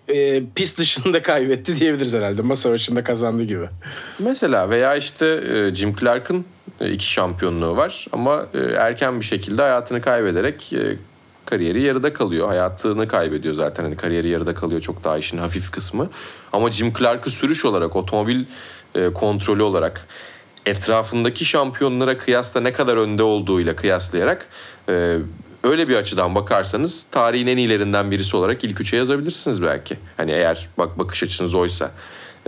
[0.08, 2.42] Ee, pist dışında kaybetti diyebiliriz herhalde.
[2.42, 3.68] Masa başında kazandı gibi.
[4.18, 6.44] Mesela veya işte e, Jim Clark'ın
[6.80, 10.96] e, iki şampiyonluğu var ama e, erken bir şekilde hayatını kaybederek e,
[11.46, 12.48] kariyeri yarıda kalıyor.
[12.48, 13.84] Hayatını kaybediyor zaten.
[13.84, 16.10] Hani kariyeri yarıda kalıyor çok daha işin hafif kısmı.
[16.52, 18.44] Ama Jim Clark'ı sürüş olarak, otomobil
[18.94, 20.06] e, kontrolü olarak
[20.66, 24.46] etrafındaki şampiyonlara kıyasla ne kadar önde olduğuyla kıyaslayarak
[24.88, 25.18] e,
[25.64, 29.96] öyle bir açıdan bakarsanız tarihin en iyilerinden birisi olarak ilk üçe yazabilirsiniz belki.
[30.16, 31.90] Hani eğer bak bakış açınız oysa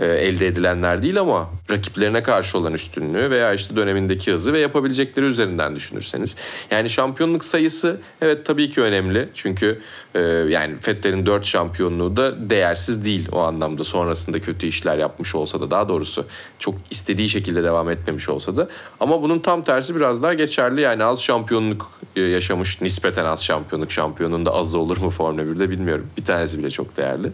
[0.05, 5.75] elde edilenler değil ama rakiplerine karşı olan üstünlüğü veya işte dönemindeki hızı ve yapabilecekleri üzerinden
[5.75, 6.35] düşünürseniz.
[6.71, 9.29] Yani şampiyonluk sayısı evet tabii ki önemli.
[9.33, 9.81] Çünkü
[10.15, 13.83] e, yani Fettel'in 4 şampiyonluğu da değersiz değil o anlamda.
[13.83, 16.25] Sonrasında kötü işler yapmış olsa da daha doğrusu
[16.59, 18.67] çok istediği şekilde devam etmemiş olsa da.
[18.99, 20.81] Ama bunun tam tersi biraz daha geçerli.
[20.81, 25.69] Yani az şampiyonluk e, yaşamış nispeten az şampiyonluk şampiyonun da azı olur mu Formula 1'de
[25.69, 26.07] bilmiyorum.
[26.17, 27.31] Bir tanesi bile çok değerli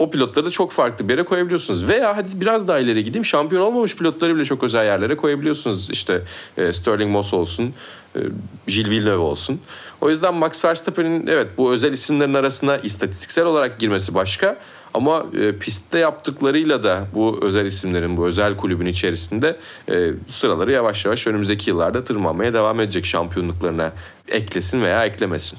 [0.00, 1.88] o pilotları da çok farklı bir yere koyabiliyorsunuz.
[1.88, 5.90] Veya hadi biraz daha ileri gideyim şampiyon olmamış pilotları bile çok özel yerlere koyabiliyorsunuz.
[5.90, 6.22] İşte
[6.56, 7.74] e, Sterling Moss olsun,
[8.16, 8.20] e,
[8.66, 9.60] Gilles Villeneuve olsun.
[10.00, 14.58] O yüzden Max Verstappen'in evet bu özel isimlerin arasına istatistiksel olarak girmesi başka.
[14.94, 19.56] Ama e, pistte yaptıklarıyla da bu özel isimlerin, bu özel kulübün içerisinde
[19.88, 23.92] e, sıraları yavaş yavaş önümüzdeki yıllarda tırmanmaya devam edecek şampiyonluklarına
[24.28, 25.58] eklesin veya eklemesin.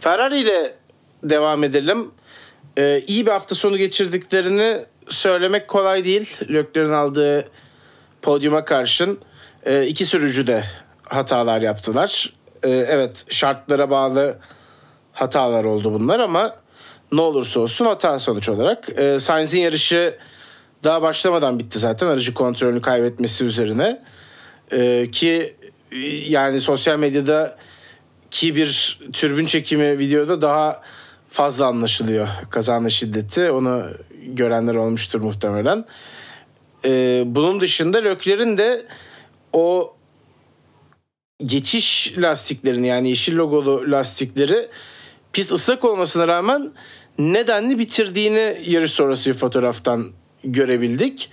[0.00, 0.74] Ferrari ile
[1.22, 2.10] devam edelim.
[2.78, 4.78] Ee, iyi bir hafta sonu geçirdiklerini
[5.08, 6.38] söylemek kolay değil.
[6.48, 7.48] Lökler'in aldığı
[8.22, 9.18] podyuma karşın
[9.66, 10.64] e, iki sürücü de
[11.02, 12.32] hatalar yaptılar.
[12.62, 14.38] E, evet şartlara bağlı
[15.12, 16.56] hatalar oldu bunlar ama
[17.12, 18.98] ne olursa olsun hata sonuç olarak.
[18.98, 20.18] E, Sainz'in yarışı
[20.84, 24.02] daha başlamadan bitti zaten aracı kontrolünü kaybetmesi üzerine.
[24.72, 25.56] E, ki
[26.28, 27.56] yani sosyal medyada
[28.30, 30.82] ki bir türbün çekimi videoda daha
[31.30, 33.50] fazla anlaşılıyor kazanın şiddeti.
[33.50, 33.84] Onu
[34.26, 35.84] görenler olmuştur muhtemelen.
[36.84, 38.86] Ee, bunun dışında Lökler'in de
[39.52, 39.96] o
[41.44, 44.68] geçiş lastiklerini yani yeşil logolu lastikleri
[45.32, 46.72] pist ıslak olmasına rağmen
[47.18, 50.12] nedenli bitirdiğini yarış sonrası bir fotoğraftan
[50.44, 51.30] görebildik.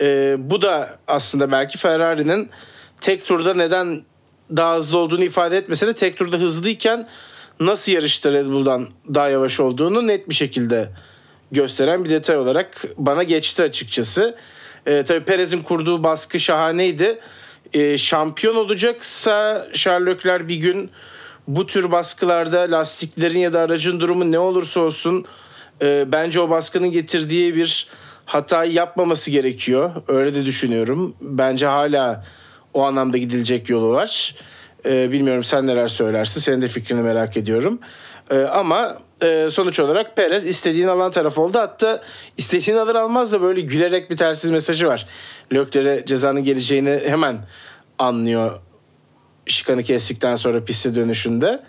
[0.00, 2.50] Ee, bu da aslında belki Ferrari'nin
[3.00, 4.02] tek turda neden
[4.56, 7.08] daha hızlı olduğunu ifade etmese de tek turda hızlıyken
[7.60, 10.90] nasıl yarışta Red Bull'dan daha yavaş olduğunu net bir şekilde
[11.52, 14.36] gösteren bir detay olarak bana geçti açıkçası.
[14.86, 17.18] E, tabii Perez'in kurduğu baskı şahaneydi.
[17.72, 20.90] E, şampiyon olacaksa Leclerc bir gün
[21.48, 25.24] bu tür baskılarda lastiklerin ya da aracın durumu ne olursa olsun
[25.82, 27.88] e, bence o baskının getirdiği bir
[28.26, 29.90] hatayı yapmaması gerekiyor.
[30.08, 31.14] Öyle de düşünüyorum.
[31.20, 32.24] Bence hala
[32.74, 34.34] o anlamda gidilecek yolu var.
[34.86, 36.40] E, bilmiyorum sen neler söylersin.
[36.40, 37.80] Senin de fikrini merak ediyorum.
[38.30, 41.58] E, ama e, sonuç olarak Perez istediğini alan taraf oldu.
[41.58, 42.02] Hatta
[42.36, 45.06] istediğini alır almaz da böyle gülerek bir tersiz mesajı var.
[45.52, 47.38] Lökler'e cezanın geleceğini hemen
[47.98, 48.60] anlıyor
[49.46, 51.62] şikanı kestikten sonra piste dönüşünde.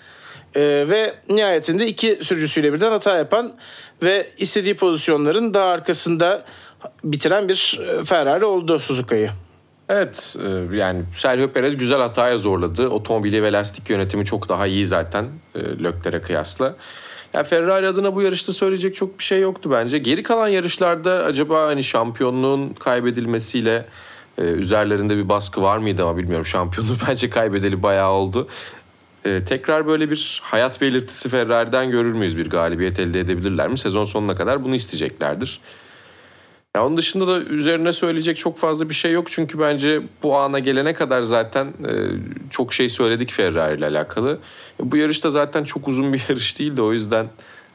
[0.56, 3.54] Ee, ve nihayetinde iki sürücüsüyle birden hata yapan
[4.04, 6.46] ve istediği pozisyonların daha arkasında
[7.04, 9.32] bitiren bir Ferrari oldu Suzuka'yı.
[9.92, 12.90] Evet e, yani Sergio Perez güzel hataya zorladı.
[12.90, 15.26] Otomobili ve lastik yönetimi çok daha iyi zaten
[15.56, 16.76] e, Lökler'e kıyasla.
[17.34, 19.98] Yani Ferrari adına bu yarışta söyleyecek çok bir şey yoktu bence.
[19.98, 23.86] Geri kalan yarışlarda acaba hani şampiyonluğun kaybedilmesiyle
[24.38, 26.46] e, üzerlerinde bir baskı var mıydı ama bilmiyorum.
[26.46, 28.48] Şampiyonluğu bence kaybedeli bayağı oldu.
[29.26, 32.38] E, tekrar böyle bir hayat belirtisi Ferrari'den görür müyüz?
[32.38, 33.78] Bir galibiyet elde edebilirler mi?
[33.78, 35.60] Sezon sonuna kadar bunu isteyeceklerdir.
[36.76, 39.28] Ya onun dışında da üzerine söyleyecek çok fazla bir şey yok.
[39.32, 41.94] Çünkü bence bu ana gelene kadar zaten e,
[42.50, 44.40] çok şey söyledik Ferrari ile alakalı.
[44.80, 46.82] Bu yarışta zaten çok uzun bir yarış değildi.
[46.82, 47.28] O yüzden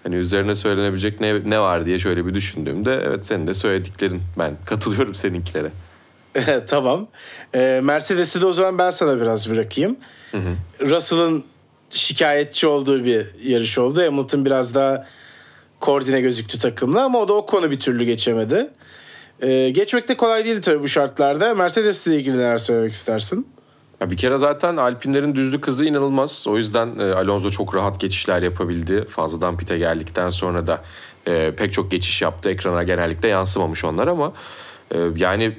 [0.02, 4.56] hani üzerine söylenebilecek ne, ne var diye şöyle bir düşündüğümde evet senin de söylediklerin ben
[4.66, 5.70] katılıyorum seninkilere.
[6.66, 7.08] tamam.
[7.54, 9.96] Ee, Mercedes'i de o zaman ben sana biraz bırakayım.
[10.30, 10.56] Hı hı.
[10.80, 11.44] Russell'ın
[11.90, 14.02] şikayetçi olduğu bir yarış oldu.
[14.02, 15.06] Hamilton biraz daha
[15.80, 18.70] koordine gözüktü takımla ama o da o konu bir türlü geçemedi.
[19.42, 21.54] Ee, geçmek de kolay değildi tabii bu şartlarda.
[21.54, 23.46] Mercedes ile ilgili neler söylemek istersin?
[24.00, 26.44] Ya bir kere zaten Alpinlerin düzlük hızı inanılmaz.
[26.48, 29.04] O yüzden e, Alonso çok rahat geçişler yapabildi.
[29.08, 30.82] Fazladan pite geldikten sonra da
[31.28, 32.50] e, pek çok geçiş yaptı.
[32.50, 34.32] Ekrana genellikle yansımamış onlar ama
[34.90, 35.58] e, yani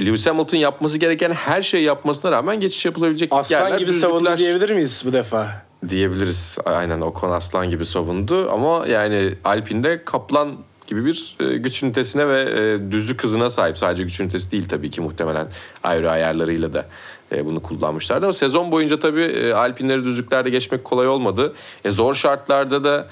[0.00, 4.08] Lewis Hamilton yapması gereken her şeyi yapmasına rağmen geçiş yapılabilecek aslan yerler gibi düzlükler...
[4.08, 5.62] savundu diyebilir miyiz bu defa?
[5.88, 6.58] Diyebiliriz.
[6.64, 10.56] Aynen Ocon aslan gibi savundu ama yani Alpin'de kaplan
[10.86, 13.78] gibi bir e, güç ünitesine ve e, düzlük hızına sahip.
[13.78, 15.46] Sadece güç ünitesi değil tabii ki muhtemelen
[15.82, 16.86] ayrı ayarlarıyla da
[17.32, 18.26] e, bunu kullanmışlardı.
[18.26, 21.52] Ama sezon boyunca tabii Alpinleri düzlüklerde geçmek kolay olmadı.
[21.84, 23.08] E, zor şartlarda da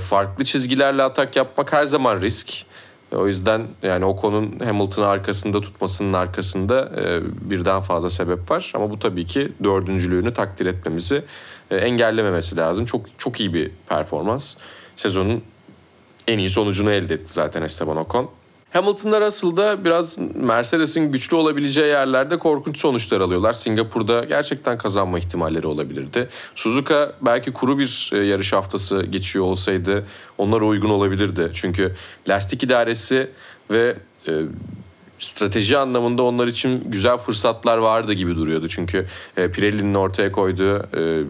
[0.00, 2.64] farklı çizgilerle atak yapmak her zaman risk.
[3.12, 6.90] O yüzden yani Ocon'un Hamilton'ı arkasında tutmasının arkasında
[7.40, 8.72] birden fazla sebep var.
[8.74, 11.24] Ama bu tabii ki dördüncülüğünü takdir etmemizi
[11.70, 12.84] engellememesi lazım.
[12.84, 14.54] Çok çok iyi bir performans.
[14.96, 15.42] Sezonun
[16.28, 18.30] en iyi sonucunu elde etti zaten Esteban Ocon.
[18.74, 23.52] Hamilton'la Russell'da biraz Mercedes'in güçlü olabileceği yerlerde korkunç sonuçlar alıyorlar.
[23.52, 26.28] Singapur'da gerçekten kazanma ihtimalleri olabilirdi.
[26.54, 30.06] Suzuka belki kuru bir e, yarış haftası geçiyor olsaydı
[30.38, 31.50] onlara uygun olabilirdi.
[31.54, 31.94] Çünkü
[32.28, 33.30] lastik idaresi
[33.70, 33.96] ve
[34.28, 34.32] e,
[35.18, 38.68] strateji anlamında onlar için güzel fırsatlar vardı gibi duruyordu.
[38.68, 39.06] Çünkü
[39.36, 41.24] e, Pirelli'nin ortaya koyduğu e,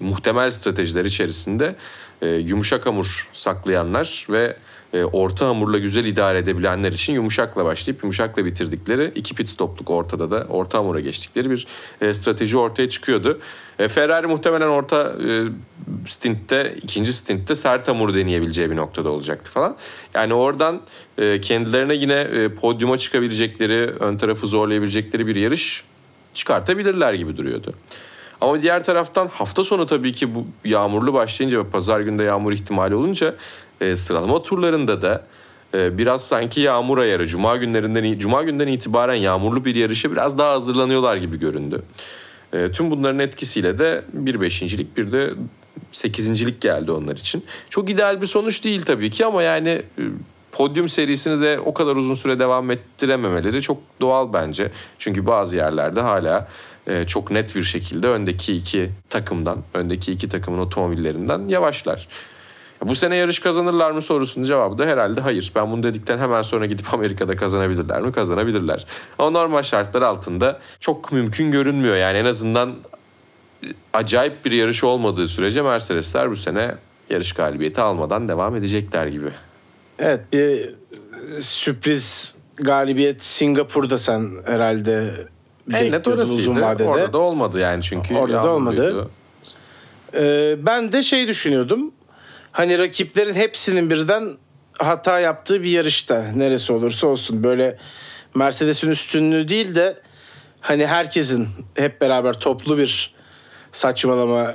[0.00, 1.76] muhtemel stratejiler içerisinde
[2.22, 4.56] e, yumuşak hamur saklayanlar ve
[4.92, 10.30] e, orta hamurla güzel idare edebilenler için yumuşakla başlayıp yumuşakla bitirdikleri iki pit stopluk ortada
[10.30, 11.66] da orta hamura geçtikleri bir
[12.00, 13.40] e, strateji ortaya çıkıyordu.
[13.78, 15.42] E, Ferrari muhtemelen orta e,
[16.06, 19.76] stintte, ikinci stintte sert hamur deneyebileceği bir noktada olacaktı falan.
[20.14, 20.80] Yani oradan
[21.18, 25.84] e, kendilerine yine e, podyuma çıkabilecekleri, ön tarafı zorlayabilecekleri bir yarış
[26.34, 27.74] çıkartabilirler gibi duruyordu.
[28.40, 32.94] Ama diğer taraftan hafta sonu tabii ki bu yağmurlu başlayınca ve pazar günde yağmur ihtimali
[32.94, 33.34] olunca
[33.80, 35.26] e, sıralama turlarında da
[35.74, 40.52] e, biraz sanki yağmur ayarı cuma günlerinden cuma günden itibaren yağmurlu bir yarışa biraz daha
[40.52, 41.82] hazırlanıyorlar gibi göründü.
[42.52, 45.30] E, tüm bunların etkisiyle de bir beşincilik bir de
[45.92, 47.44] sekizincilik geldi onlar için.
[47.70, 50.02] Çok ideal bir sonuç değil tabii ki ama yani e,
[50.52, 54.72] podyum serisini de o kadar uzun süre devam ettirememeleri çok doğal bence.
[54.98, 56.48] Çünkü bazı yerlerde hala
[56.86, 62.08] e, çok net bir şekilde öndeki iki takımdan, öndeki iki takımın otomobillerinden yavaşlar.
[62.84, 65.52] Bu sene yarış kazanırlar mı sorusunun cevabı da herhalde hayır.
[65.54, 68.12] Ben bunu dedikten hemen sonra gidip Amerika'da kazanabilirler mi?
[68.12, 68.86] Kazanabilirler.
[69.18, 71.96] Ama normal şartlar altında çok mümkün görünmüyor.
[71.96, 72.70] Yani en azından
[73.64, 76.74] e, acayip bir yarış olmadığı sürece Mercedesler bu sene
[77.10, 79.28] yarış galibiyeti almadan devam edecekler gibi.
[79.98, 80.74] Evet bir
[81.40, 85.14] sürpriz galibiyet Singapur'da sen herhalde
[85.72, 86.40] en net orasıydı.
[86.40, 86.88] Uzun vadede.
[86.88, 88.14] Orada da olmadı yani çünkü.
[88.14, 89.10] Orada da olmadı.
[90.14, 91.92] Ee, ben de şey düşünüyordum.
[92.52, 94.36] Hani rakiplerin hepsinin birden
[94.78, 97.78] hata yaptığı bir yarışta neresi olursa olsun böyle
[98.34, 100.00] Mercedes'in üstünlüğü değil de
[100.60, 103.14] hani herkesin hep beraber toplu bir
[103.72, 104.54] saçmalama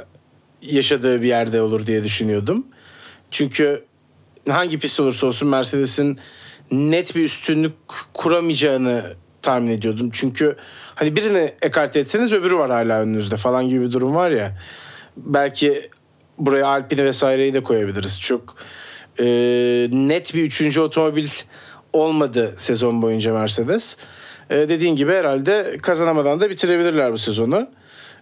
[0.62, 2.68] yaşadığı bir yerde olur diye düşünüyordum.
[3.32, 3.86] Çünkü
[4.50, 6.20] hangi pist olursa olsun Mercedes'in
[6.72, 7.74] net bir üstünlük
[8.14, 10.10] kuramayacağını tahmin ediyordum.
[10.14, 10.56] Çünkü
[10.96, 14.58] hani birini ekarte etseniz öbürü var hala önünüzde falan gibi bir durum var ya.
[15.18, 15.90] Belki
[16.38, 18.22] buraya Alpine vesaireyi de koyabiliriz.
[18.22, 18.56] Çok
[19.20, 19.26] e,
[19.92, 21.28] net bir üçüncü otomobil
[21.94, 23.98] olmadı sezon boyunca Mercedes.
[24.50, 27.70] E, dediğin gibi herhalde kazanamadan da bitirebilirler bu sezonu.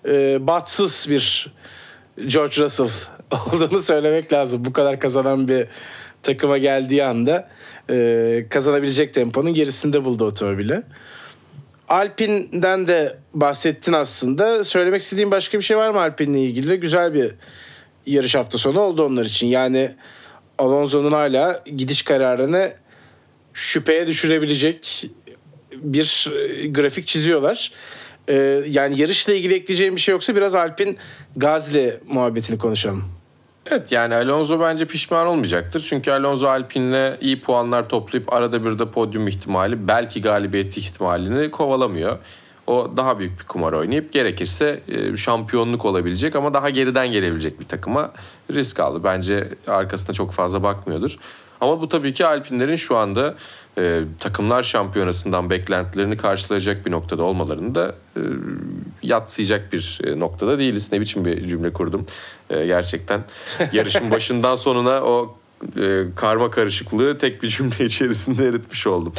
[0.08, 1.54] E, batsız bir
[2.28, 2.90] George Russell
[3.54, 4.66] olduğunu söylemek lazım.
[4.66, 5.68] Bu kadar kazanan bir
[6.24, 7.50] takıma geldiği anda
[7.90, 10.82] e, kazanabilecek temponun gerisinde buldu otomobili.
[11.88, 14.64] Alpine'den de bahsettin aslında.
[14.64, 16.80] Söylemek istediğin başka bir şey var mı Alpine'le ilgili?
[16.80, 17.32] Güzel bir
[18.06, 19.48] yarış hafta sonu oldu onlar için.
[19.48, 19.92] Yani
[20.58, 22.74] Alonso'nun hala gidiş kararını
[23.54, 25.10] şüpheye düşürebilecek
[25.76, 27.72] bir e, grafik çiziyorlar.
[28.30, 30.98] Ee, yani yarışla ilgili ekleyeceğim bir şey yoksa biraz Alpin
[31.36, 33.19] Gazli muhabbetini konuşalım.
[33.72, 35.80] Evet yani Alonso bence pişman olmayacaktır.
[35.80, 42.18] Çünkü Alonso Alpine'le iyi puanlar toplayıp arada bir de podyum ihtimali belki galibiyet ihtimalini kovalamıyor.
[42.68, 47.66] O daha büyük bir kumar oynayıp gerekirse e, şampiyonluk olabilecek ama daha geriden gelebilecek bir
[47.66, 48.12] takıma
[48.54, 49.04] risk aldı.
[49.04, 51.18] Bence arkasına çok fazla bakmıyordur.
[51.62, 53.36] Ama bu tabii ki Alpinlerin şu anda
[53.78, 58.22] e, takımlar şampiyonasından beklentilerini karşılayacak bir noktada olmalarını da e,
[59.04, 60.92] yatsıyacak bir e, noktada değiliz.
[60.92, 62.06] Ne biçim bir cümle kurdum
[62.50, 63.24] e, gerçekten.
[63.74, 65.38] Yarışın başından sonuna o
[65.82, 69.14] e, karma karışıklığı tek bir cümle içerisinde eritmiş oldum.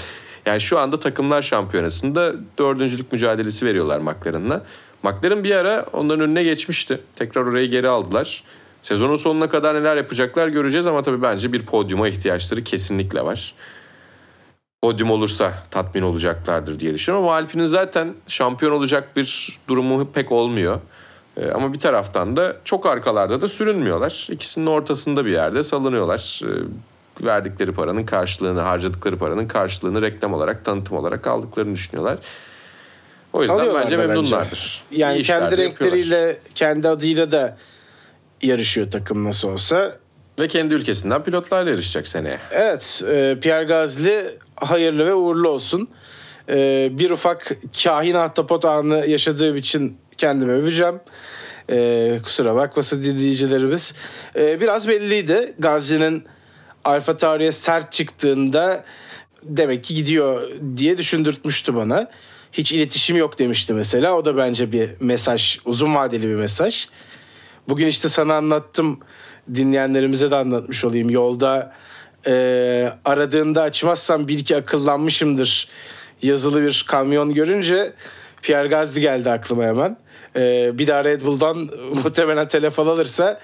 [0.46, 4.64] Yani şu anda takımlar şampiyonasında dördüncülük mücadelesi veriyorlar McLaren'la.
[5.02, 7.00] McLaren bir ara onların önüne geçmişti.
[7.14, 8.44] Tekrar orayı geri aldılar.
[8.82, 13.54] Sezonun sonuna kadar neler yapacaklar göreceğiz ama tabii bence bir podyuma ihtiyaçları kesinlikle var.
[14.82, 20.80] Podyum olursa tatmin olacaklardır diye düşünüyorum ama Alpine'in zaten şampiyon olacak bir durumu pek olmuyor.
[21.36, 24.26] Ee, ama bir taraftan da çok arkalarda da sürünmüyorlar.
[24.30, 26.40] İkisinin ortasında bir yerde salınıyorlar.
[26.44, 26.48] Ee,
[27.26, 32.18] verdikleri paranın karşılığını, harcadıkları paranın karşılığını reklam olarak, tanıtım olarak aldıklarını düşünüyorlar.
[33.32, 34.82] O yüzden Alıyorlar bence memnunlardır.
[34.90, 35.02] Bence.
[35.02, 37.56] Yani kendi renkleriyle, kendi adıyla da
[38.42, 39.96] yarışıyor takım nasıl olsa.
[40.38, 42.38] Ve kendi ülkesinden pilotlarla yarışacak seneye.
[42.50, 44.24] Evet, e, Pierre Gasly
[44.56, 45.88] hayırlı ve uğurlu olsun.
[46.48, 51.00] E, bir ufak kahin ahtapot anı yaşadığım için kendimi öveceğim.
[51.70, 53.94] E, kusura bakmasın dinleyicilerimiz.
[54.36, 55.54] E, biraz belliydi.
[55.58, 56.24] Gasly'nin
[56.84, 58.84] Alfa Tauri'ye sert çıktığında
[59.42, 62.10] demek ki gidiyor diye düşündürtmüştü bana.
[62.52, 64.16] Hiç iletişim yok demişti mesela.
[64.16, 66.88] O da bence bir mesaj, uzun vadeli bir mesaj.
[67.70, 69.00] Bugün işte sana anlattım
[69.54, 71.10] dinleyenlerimize de anlatmış olayım.
[71.10, 71.72] Yolda
[72.26, 75.68] Ee, aradığında açmazsam bil ki akıllanmışımdır
[76.22, 77.92] yazılı bir kamyon görünce
[78.42, 79.96] Pierre Gasly geldi aklıma hemen.
[80.36, 81.56] Ee, bir daha Red Bull'dan
[82.04, 83.40] muhtemelen telefon alırsa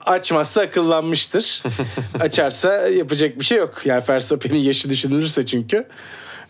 [0.00, 1.62] açmazsa akıllanmıştır.
[2.20, 3.82] Açarsa yapacak bir şey yok.
[3.84, 5.88] Yani Verstappen'in yaşı düşünülürse çünkü.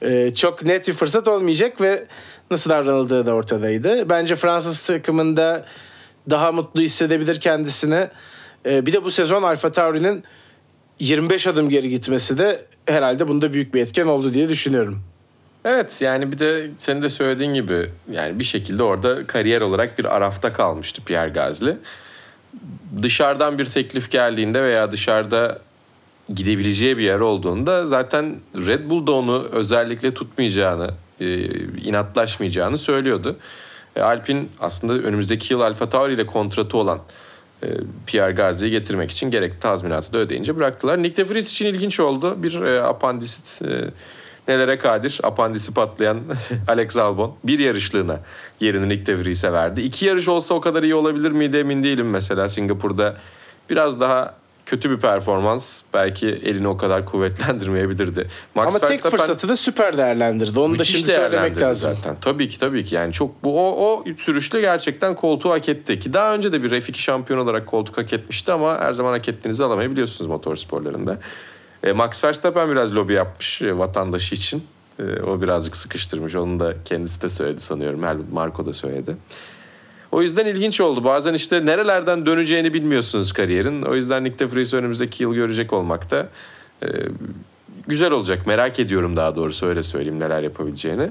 [0.03, 2.07] Ee, çok net bir fırsat olmayacak ve
[2.51, 4.09] nasıl davranıldığı da ortadaydı.
[4.09, 5.65] Bence Fransız takımında
[6.31, 8.09] daha mutlu hissedebilir kendisini.
[8.66, 10.25] Ee, bir de bu sezon Alfa Tauri'nin
[10.99, 15.03] 25 adım geri gitmesi de herhalde bunda büyük bir etken oldu diye düşünüyorum.
[15.64, 20.16] Evet yani bir de senin de söylediğin gibi yani bir şekilde orada kariyer olarak bir
[20.16, 21.77] arafta kalmıştı Pierre Gasly.
[23.03, 25.59] Dışarıdan bir teklif geldiğinde veya dışarıda
[26.35, 31.45] gidebileceği bir yer olduğunda zaten Red Bull da onu özellikle tutmayacağını, e,
[31.81, 33.37] inatlaşmayacağını söylüyordu.
[33.97, 36.99] E, Alpine aslında önümüzdeki yıl Alfa Tauri ile kontratı olan
[37.62, 37.66] e,
[38.07, 41.03] Pierre Gasly'yi getirmek için gerekli tazminatı da ödeyince bıraktılar.
[41.03, 42.43] Nick de Vries için ilginç oldu.
[42.43, 43.90] Bir e, apandisit e,
[44.49, 46.20] nelere kadir apandisi patlayan
[46.68, 48.20] Alex Albon bir yarışlığına
[48.61, 49.80] yerini Nick de Vries'e verdi.
[49.80, 53.16] İki yarış olsa o kadar iyi olabilir miydi emin değilim mesela Singapur'da
[53.70, 58.29] biraz daha kötü bir performans belki elini o kadar kuvvetlendirmeyebilirdi.
[58.55, 60.61] Max Ama tek Verstappen- fırsatı da süper değerlendirdi.
[60.61, 61.95] Onu da şimdi söylemek lazım.
[61.95, 62.17] Zaten.
[62.21, 62.95] Tabii ki tabii ki.
[62.95, 66.01] Yani çok bu o, o sürüşle gerçekten koltuğu hak etti.
[66.01, 69.29] Ki daha önce de bir F2 şampiyon olarak koltuk hak etmişti ama her zaman hak
[69.29, 71.19] ettiğinizi alamayabiliyorsunuz motor sporlarında.
[71.85, 74.65] E, Max Verstappen biraz lobi yapmış e, vatandaşı için.
[74.99, 76.35] E, o birazcık sıkıştırmış.
[76.35, 78.03] Onu da kendisi de söyledi sanıyorum.
[78.03, 79.17] Helmut Marko da söyledi.
[80.13, 81.05] O yüzden ilginç oldu.
[81.05, 83.83] Bazen işte nerelerden döneceğini bilmiyorsunuz kariyerin.
[83.83, 86.29] O yüzden Nick de Vries önümüzdeki yıl görecek olmak da
[86.83, 86.87] e,
[87.87, 88.47] güzel olacak.
[88.47, 91.11] Merak ediyorum daha doğrusu öyle söyleyeyim neler yapabileceğini.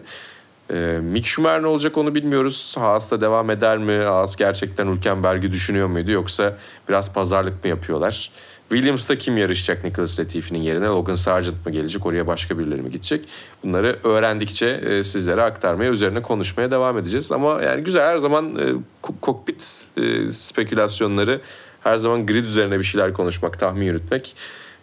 [0.73, 2.75] E, Mick Schumacher ne olacak onu bilmiyoruz.
[2.79, 3.97] Haas'ta devam eder mi?
[3.97, 6.11] Haas gerçekten Hülkenberg'i düşünüyor muydu?
[6.11, 6.57] Yoksa
[6.89, 8.31] biraz pazarlık mı yapıyorlar?
[8.71, 10.85] Williams'ta kim yarışacak Nicholas Latifi'nin yerine?
[10.85, 12.05] Logan Sargent mı gelecek?
[12.05, 13.25] Oraya başka birileri mi gidecek?
[13.63, 17.31] Bunları öğrendikçe e, sizlere aktarmaya, üzerine konuşmaya devam edeceğiz.
[17.31, 18.61] Ama yani güzel her zaman e,
[19.03, 21.41] ko- kokpit e, spekülasyonları,
[21.81, 24.35] her zaman grid üzerine bir şeyler konuşmak, tahmin yürütmek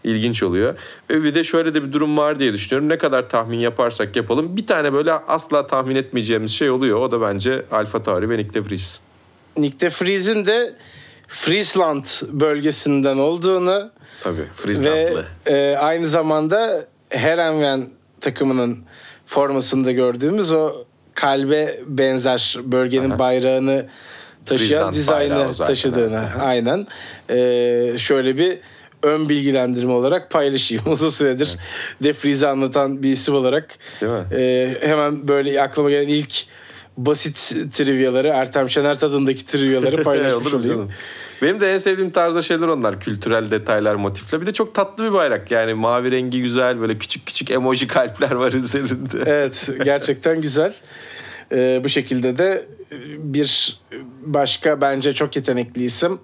[0.04, 0.74] ilginç oluyor.
[1.10, 2.88] Ve bir de şöyle de bir durum var diye düşünüyorum.
[2.88, 6.98] Ne kadar tahmin yaparsak yapalım bir tane böyle asla tahmin etmeyeceğimiz şey oluyor.
[7.00, 9.00] O da bence Alfa Tauri ve Nick de Vries.
[9.56, 10.76] Nick de Vries'in de
[11.28, 12.04] Friesland
[12.40, 15.24] bölgesinden olduğunu Tabii ve Frieslandlı.
[15.46, 17.88] e, aynı zamanda Herenven
[18.20, 18.78] takımının
[19.26, 20.72] formasında gördüğümüz o
[21.14, 23.18] kalbe benzer bölgenin Aha.
[23.18, 23.86] bayrağını
[24.46, 26.40] taşıyan Friesland dizaynı zaten, taşıdığını evet.
[26.42, 26.86] aynen
[27.30, 28.58] E, şöyle bir
[29.02, 30.84] ön bilgilendirme olarak paylaşayım.
[30.92, 31.56] Uzun süredir
[32.02, 33.68] De Vries'i anlatan bir isim olarak
[34.00, 34.24] Değil mi?
[34.36, 36.34] e, hemen böyle aklıma gelen ilk
[36.98, 37.36] basit
[37.72, 40.90] trivyaları Ertem Şener tadındaki trivyaları paylaşmış olayım.
[41.42, 43.00] Benim de en sevdiğim tarzda şeyler onlar.
[43.00, 44.40] Kültürel detaylar, motifler.
[44.40, 45.50] Bir de çok tatlı bir bayrak.
[45.50, 46.80] Yani mavi rengi güzel.
[46.80, 49.18] Böyle küçük küçük emoji kalpler var üzerinde.
[49.26, 50.74] Evet gerçekten güzel.
[51.52, 52.66] Ee, bu şekilde de
[53.18, 53.80] bir
[54.20, 56.18] başka bence çok yetenekli isim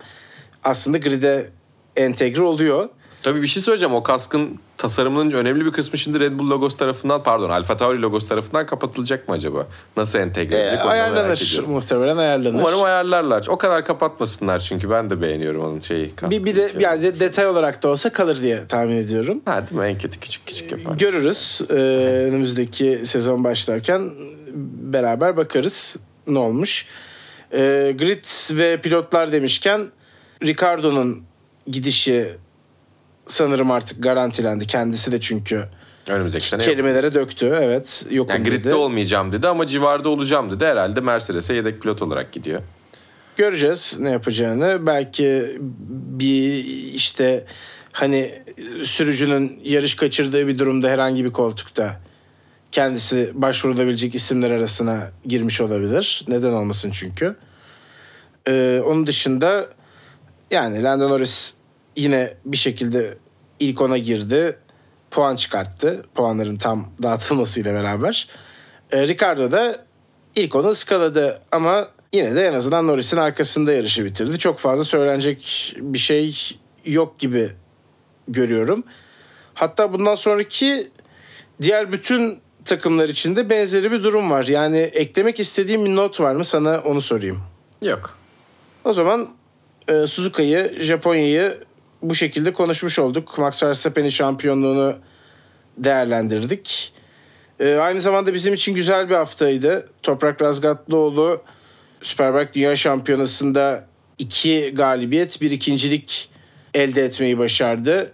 [0.65, 1.51] aslında grid'e
[1.97, 2.89] entegre oluyor.
[3.25, 3.95] Tabii bir şey söyleyeceğim.
[3.95, 8.29] O kaskın tasarımının önemli bir kısmı şimdi Red Bull logosu tarafından pardon Alfa Tauri logosu
[8.29, 9.67] tarafından kapatılacak mı acaba?
[9.97, 12.59] Nasıl entegre Ee, edecek merak ayarlanır muhtemelen ayarlanır.
[12.61, 13.47] Umarım ayarlarlar.
[13.49, 16.15] O kadar kapatmasınlar çünkü ben de beğeniyorum onun şeyi.
[16.31, 16.83] bir, bir de kaskını.
[16.83, 19.41] yani de- detay olarak da olsa kalır diye tahmin ediyorum.
[19.45, 19.87] Ha değil mi?
[19.87, 20.97] En kötü küçük küçük yapar.
[20.99, 21.61] Görürüz.
[21.71, 21.75] Ee,
[22.29, 24.11] önümüzdeki sezon başlarken
[24.93, 25.97] beraber bakarız
[26.27, 26.87] ne olmuş.
[27.53, 28.25] Ee, grid
[28.59, 29.87] ve pilotlar demişken
[30.43, 31.23] Ricardo'nun
[31.67, 32.29] gidişi
[33.27, 34.67] sanırım artık garantilendi.
[34.67, 35.65] Kendisi de çünkü
[36.09, 36.71] Önümüzdeki sene yok.
[36.73, 37.59] kelimelere döktü.
[37.63, 38.75] Evet yokum Yani gridde dedi.
[38.75, 40.65] olmayacağım dedi ama civarda olacağım dedi.
[40.65, 42.63] Herhalde Mercedes'e yedek pilot olarak gidiyor.
[43.37, 44.87] Göreceğiz ne yapacağını.
[44.87, 45.57] Belki
[46.21, 46.65] bir
[46.95, 47.45] işte
[47.93, 48.43] hani
[48.83, 52.01] sürücünün yarış kaçırdığı bir durumda herhangi bir koltukta
[52.73, 56.25] kendisi başvurulabilecek isimler arasına girmiş olabilir.
[56.29, 57.37] Neden olmasın çünkü.
[58.49, 59.67] Ee, onun dışında
[60.51, 61.55] yani Lando Norris
[61.97, 63.15] yine bir şekilde
[63.61, 64.59] ilk ona girdi.
[65.11, 66.07] Puan çıkarttı.
[66.15, 68.29] Puanların tam dağıtılmasıyla beraber.
[68.93, 69.85] Ee, Ricardo da
[70.37, 74.39] ilk onu ıskaladı ama yine de en azından Norris'in arkasında yarışı bitirdi.
[74.39, 76.39] Çok fazla söylenecek bir şey
[76.85, 77.51] yok gibi
[78.29, 78.85] görüyorum.
[79.55, 80.89] Hatta bundan sonraki
[81.63, 84.45] diğer bütün takımlar için de benzeri bir durum var.
[84.45, 87.39] Yani eklemek istediğim bir not var mı sana onu sorayım.
[87.85, 88.19] Yok.
[88.85, 89.29] O zaman
[89.89, 91.61] e, Suzuka'yı, Japonya'yı
[92.11, 93.39] bu şekilde konuşmuş olduk.
[93.39, 94.97] Max Verstappen'in şampiyonluğunu
[95.79, 96.93] değerlendirdik.
[97.61, 99.89] E, aynı zamanda bizim için güzel bir haftaydı.
[100.03, 101.43] Toprak Razgatlıoğlu
[102.01, 103.87] Superbike Dünya Şampiyonası'nda
[104.19, 106.29] iki galibiyet, bir ikincilik
[106.75, 108.13] elde etmeyi başardı.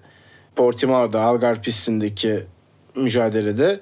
[0.57, 2.41] Portimao'da Algar pistindeki
[2.97, 3.80] mücadelede.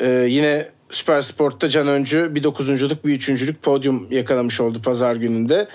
[0.00, 5.68] Ee, yine Süper Sport'ta Can Öncü bir dokuzunculuk bir üçüncülük podyum yakalamış oldu pazar gününde.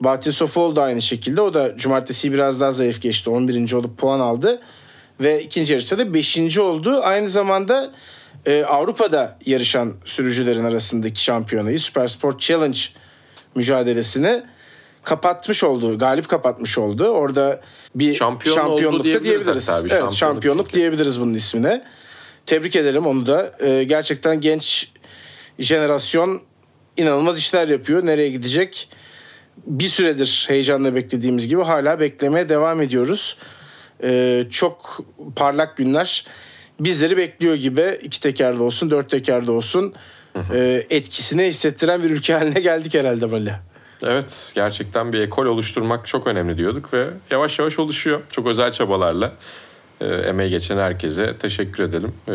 [0.00, 1.40] Bahattin Sofol da aynı şekilde.
[1.40, 3.30] O da cumartesi biraz daha zayıf geçti.
[3.30, 3.72] 11.
[3.72, 4.60] olup puan aldı.
[5.20, 6.58] Ve ikinci yarışta da 5.
[6.58, 7.00] oldu.
[7.02, 7.90] Aynı zamanda
[8.46, 12.78] e, Avrupa'da yarışan sürücülerin arasındaki şampiyonayı Süper Sport Challenge
[13.54, 14.42] mücadelesini
[15.02, 15.98] kapatmış oldu.
[15.98, 17.08] Galip kapatmış oldu.
[17.08, 17.60] Orada
[17.94, 19.68] bir Şampiyon şampiyonluk da diyebiliriz diyebiliriz.
[19.68, 21.84] bir evet, şampiyonluk şampiyonluk diyebiliriz bunun ismine.
[22.46, 23.52] Tebrik ederim onu da.
[23.60, 24.92] E, gerçekten genç
[25.58, 26.40] jenerasyon
[26.96, 28.06] inanılmaz işler yapıyor.
[28.06, 28.88] Nereye gidecek?
[29.66, 33.36] Bir süredir heyecanla beklediğimiz gibi hala beklemeye devam ediyoruz.
[34.02, 35.00] Ee, çok
[35.36, 36.26] parlak günler
[36.80, 39.94] bizleri bekliyor gibi iki tekerli olsun, dört tekerli olsun
[40.54, 43.60] e, etkisini hissettiren bir ülke haline geldik herhalde böyle.
[44.02, 48.20] Evet gerçekten bir ekol oluşturmak çok önemli diyorduk ve yavaş yavaş oluşuyor.
[48.30, 49.32] Çok özel çabalarla
[50.00, 52.12] e, emeği geçen herkese teşekkür edelim.
[52.28, 52.34] E,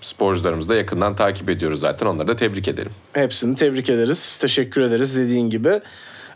[0.00, 2.92] sporcularımızı da yakından takip ediyoruz zaten onları da tebrik edelim.
[3.12, 4.36] Hepsini tebrik ederiz.
[4.36, 5.80] Teşekkür ederiz dediğin gibi.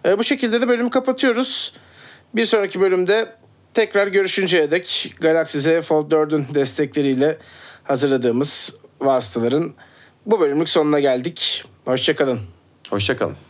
[0.05, 1.73] Ee, bu şekilde de bölümü kapatıyoruz.
[2.35, 3.33] Bir sonraki bölümde
[3.75, 7.39] tekrar görüşünceye dek Galaxy Z Fold 4'ün destekleriyle
[7.85, 9.75] hazırladığımız vasıtaların
[10.27, 11.65] bu bölümlük sonuna geldik.
[11.85, 12.41] Hoşçakalın.
[12.91, 13.48] Hoşçakalın.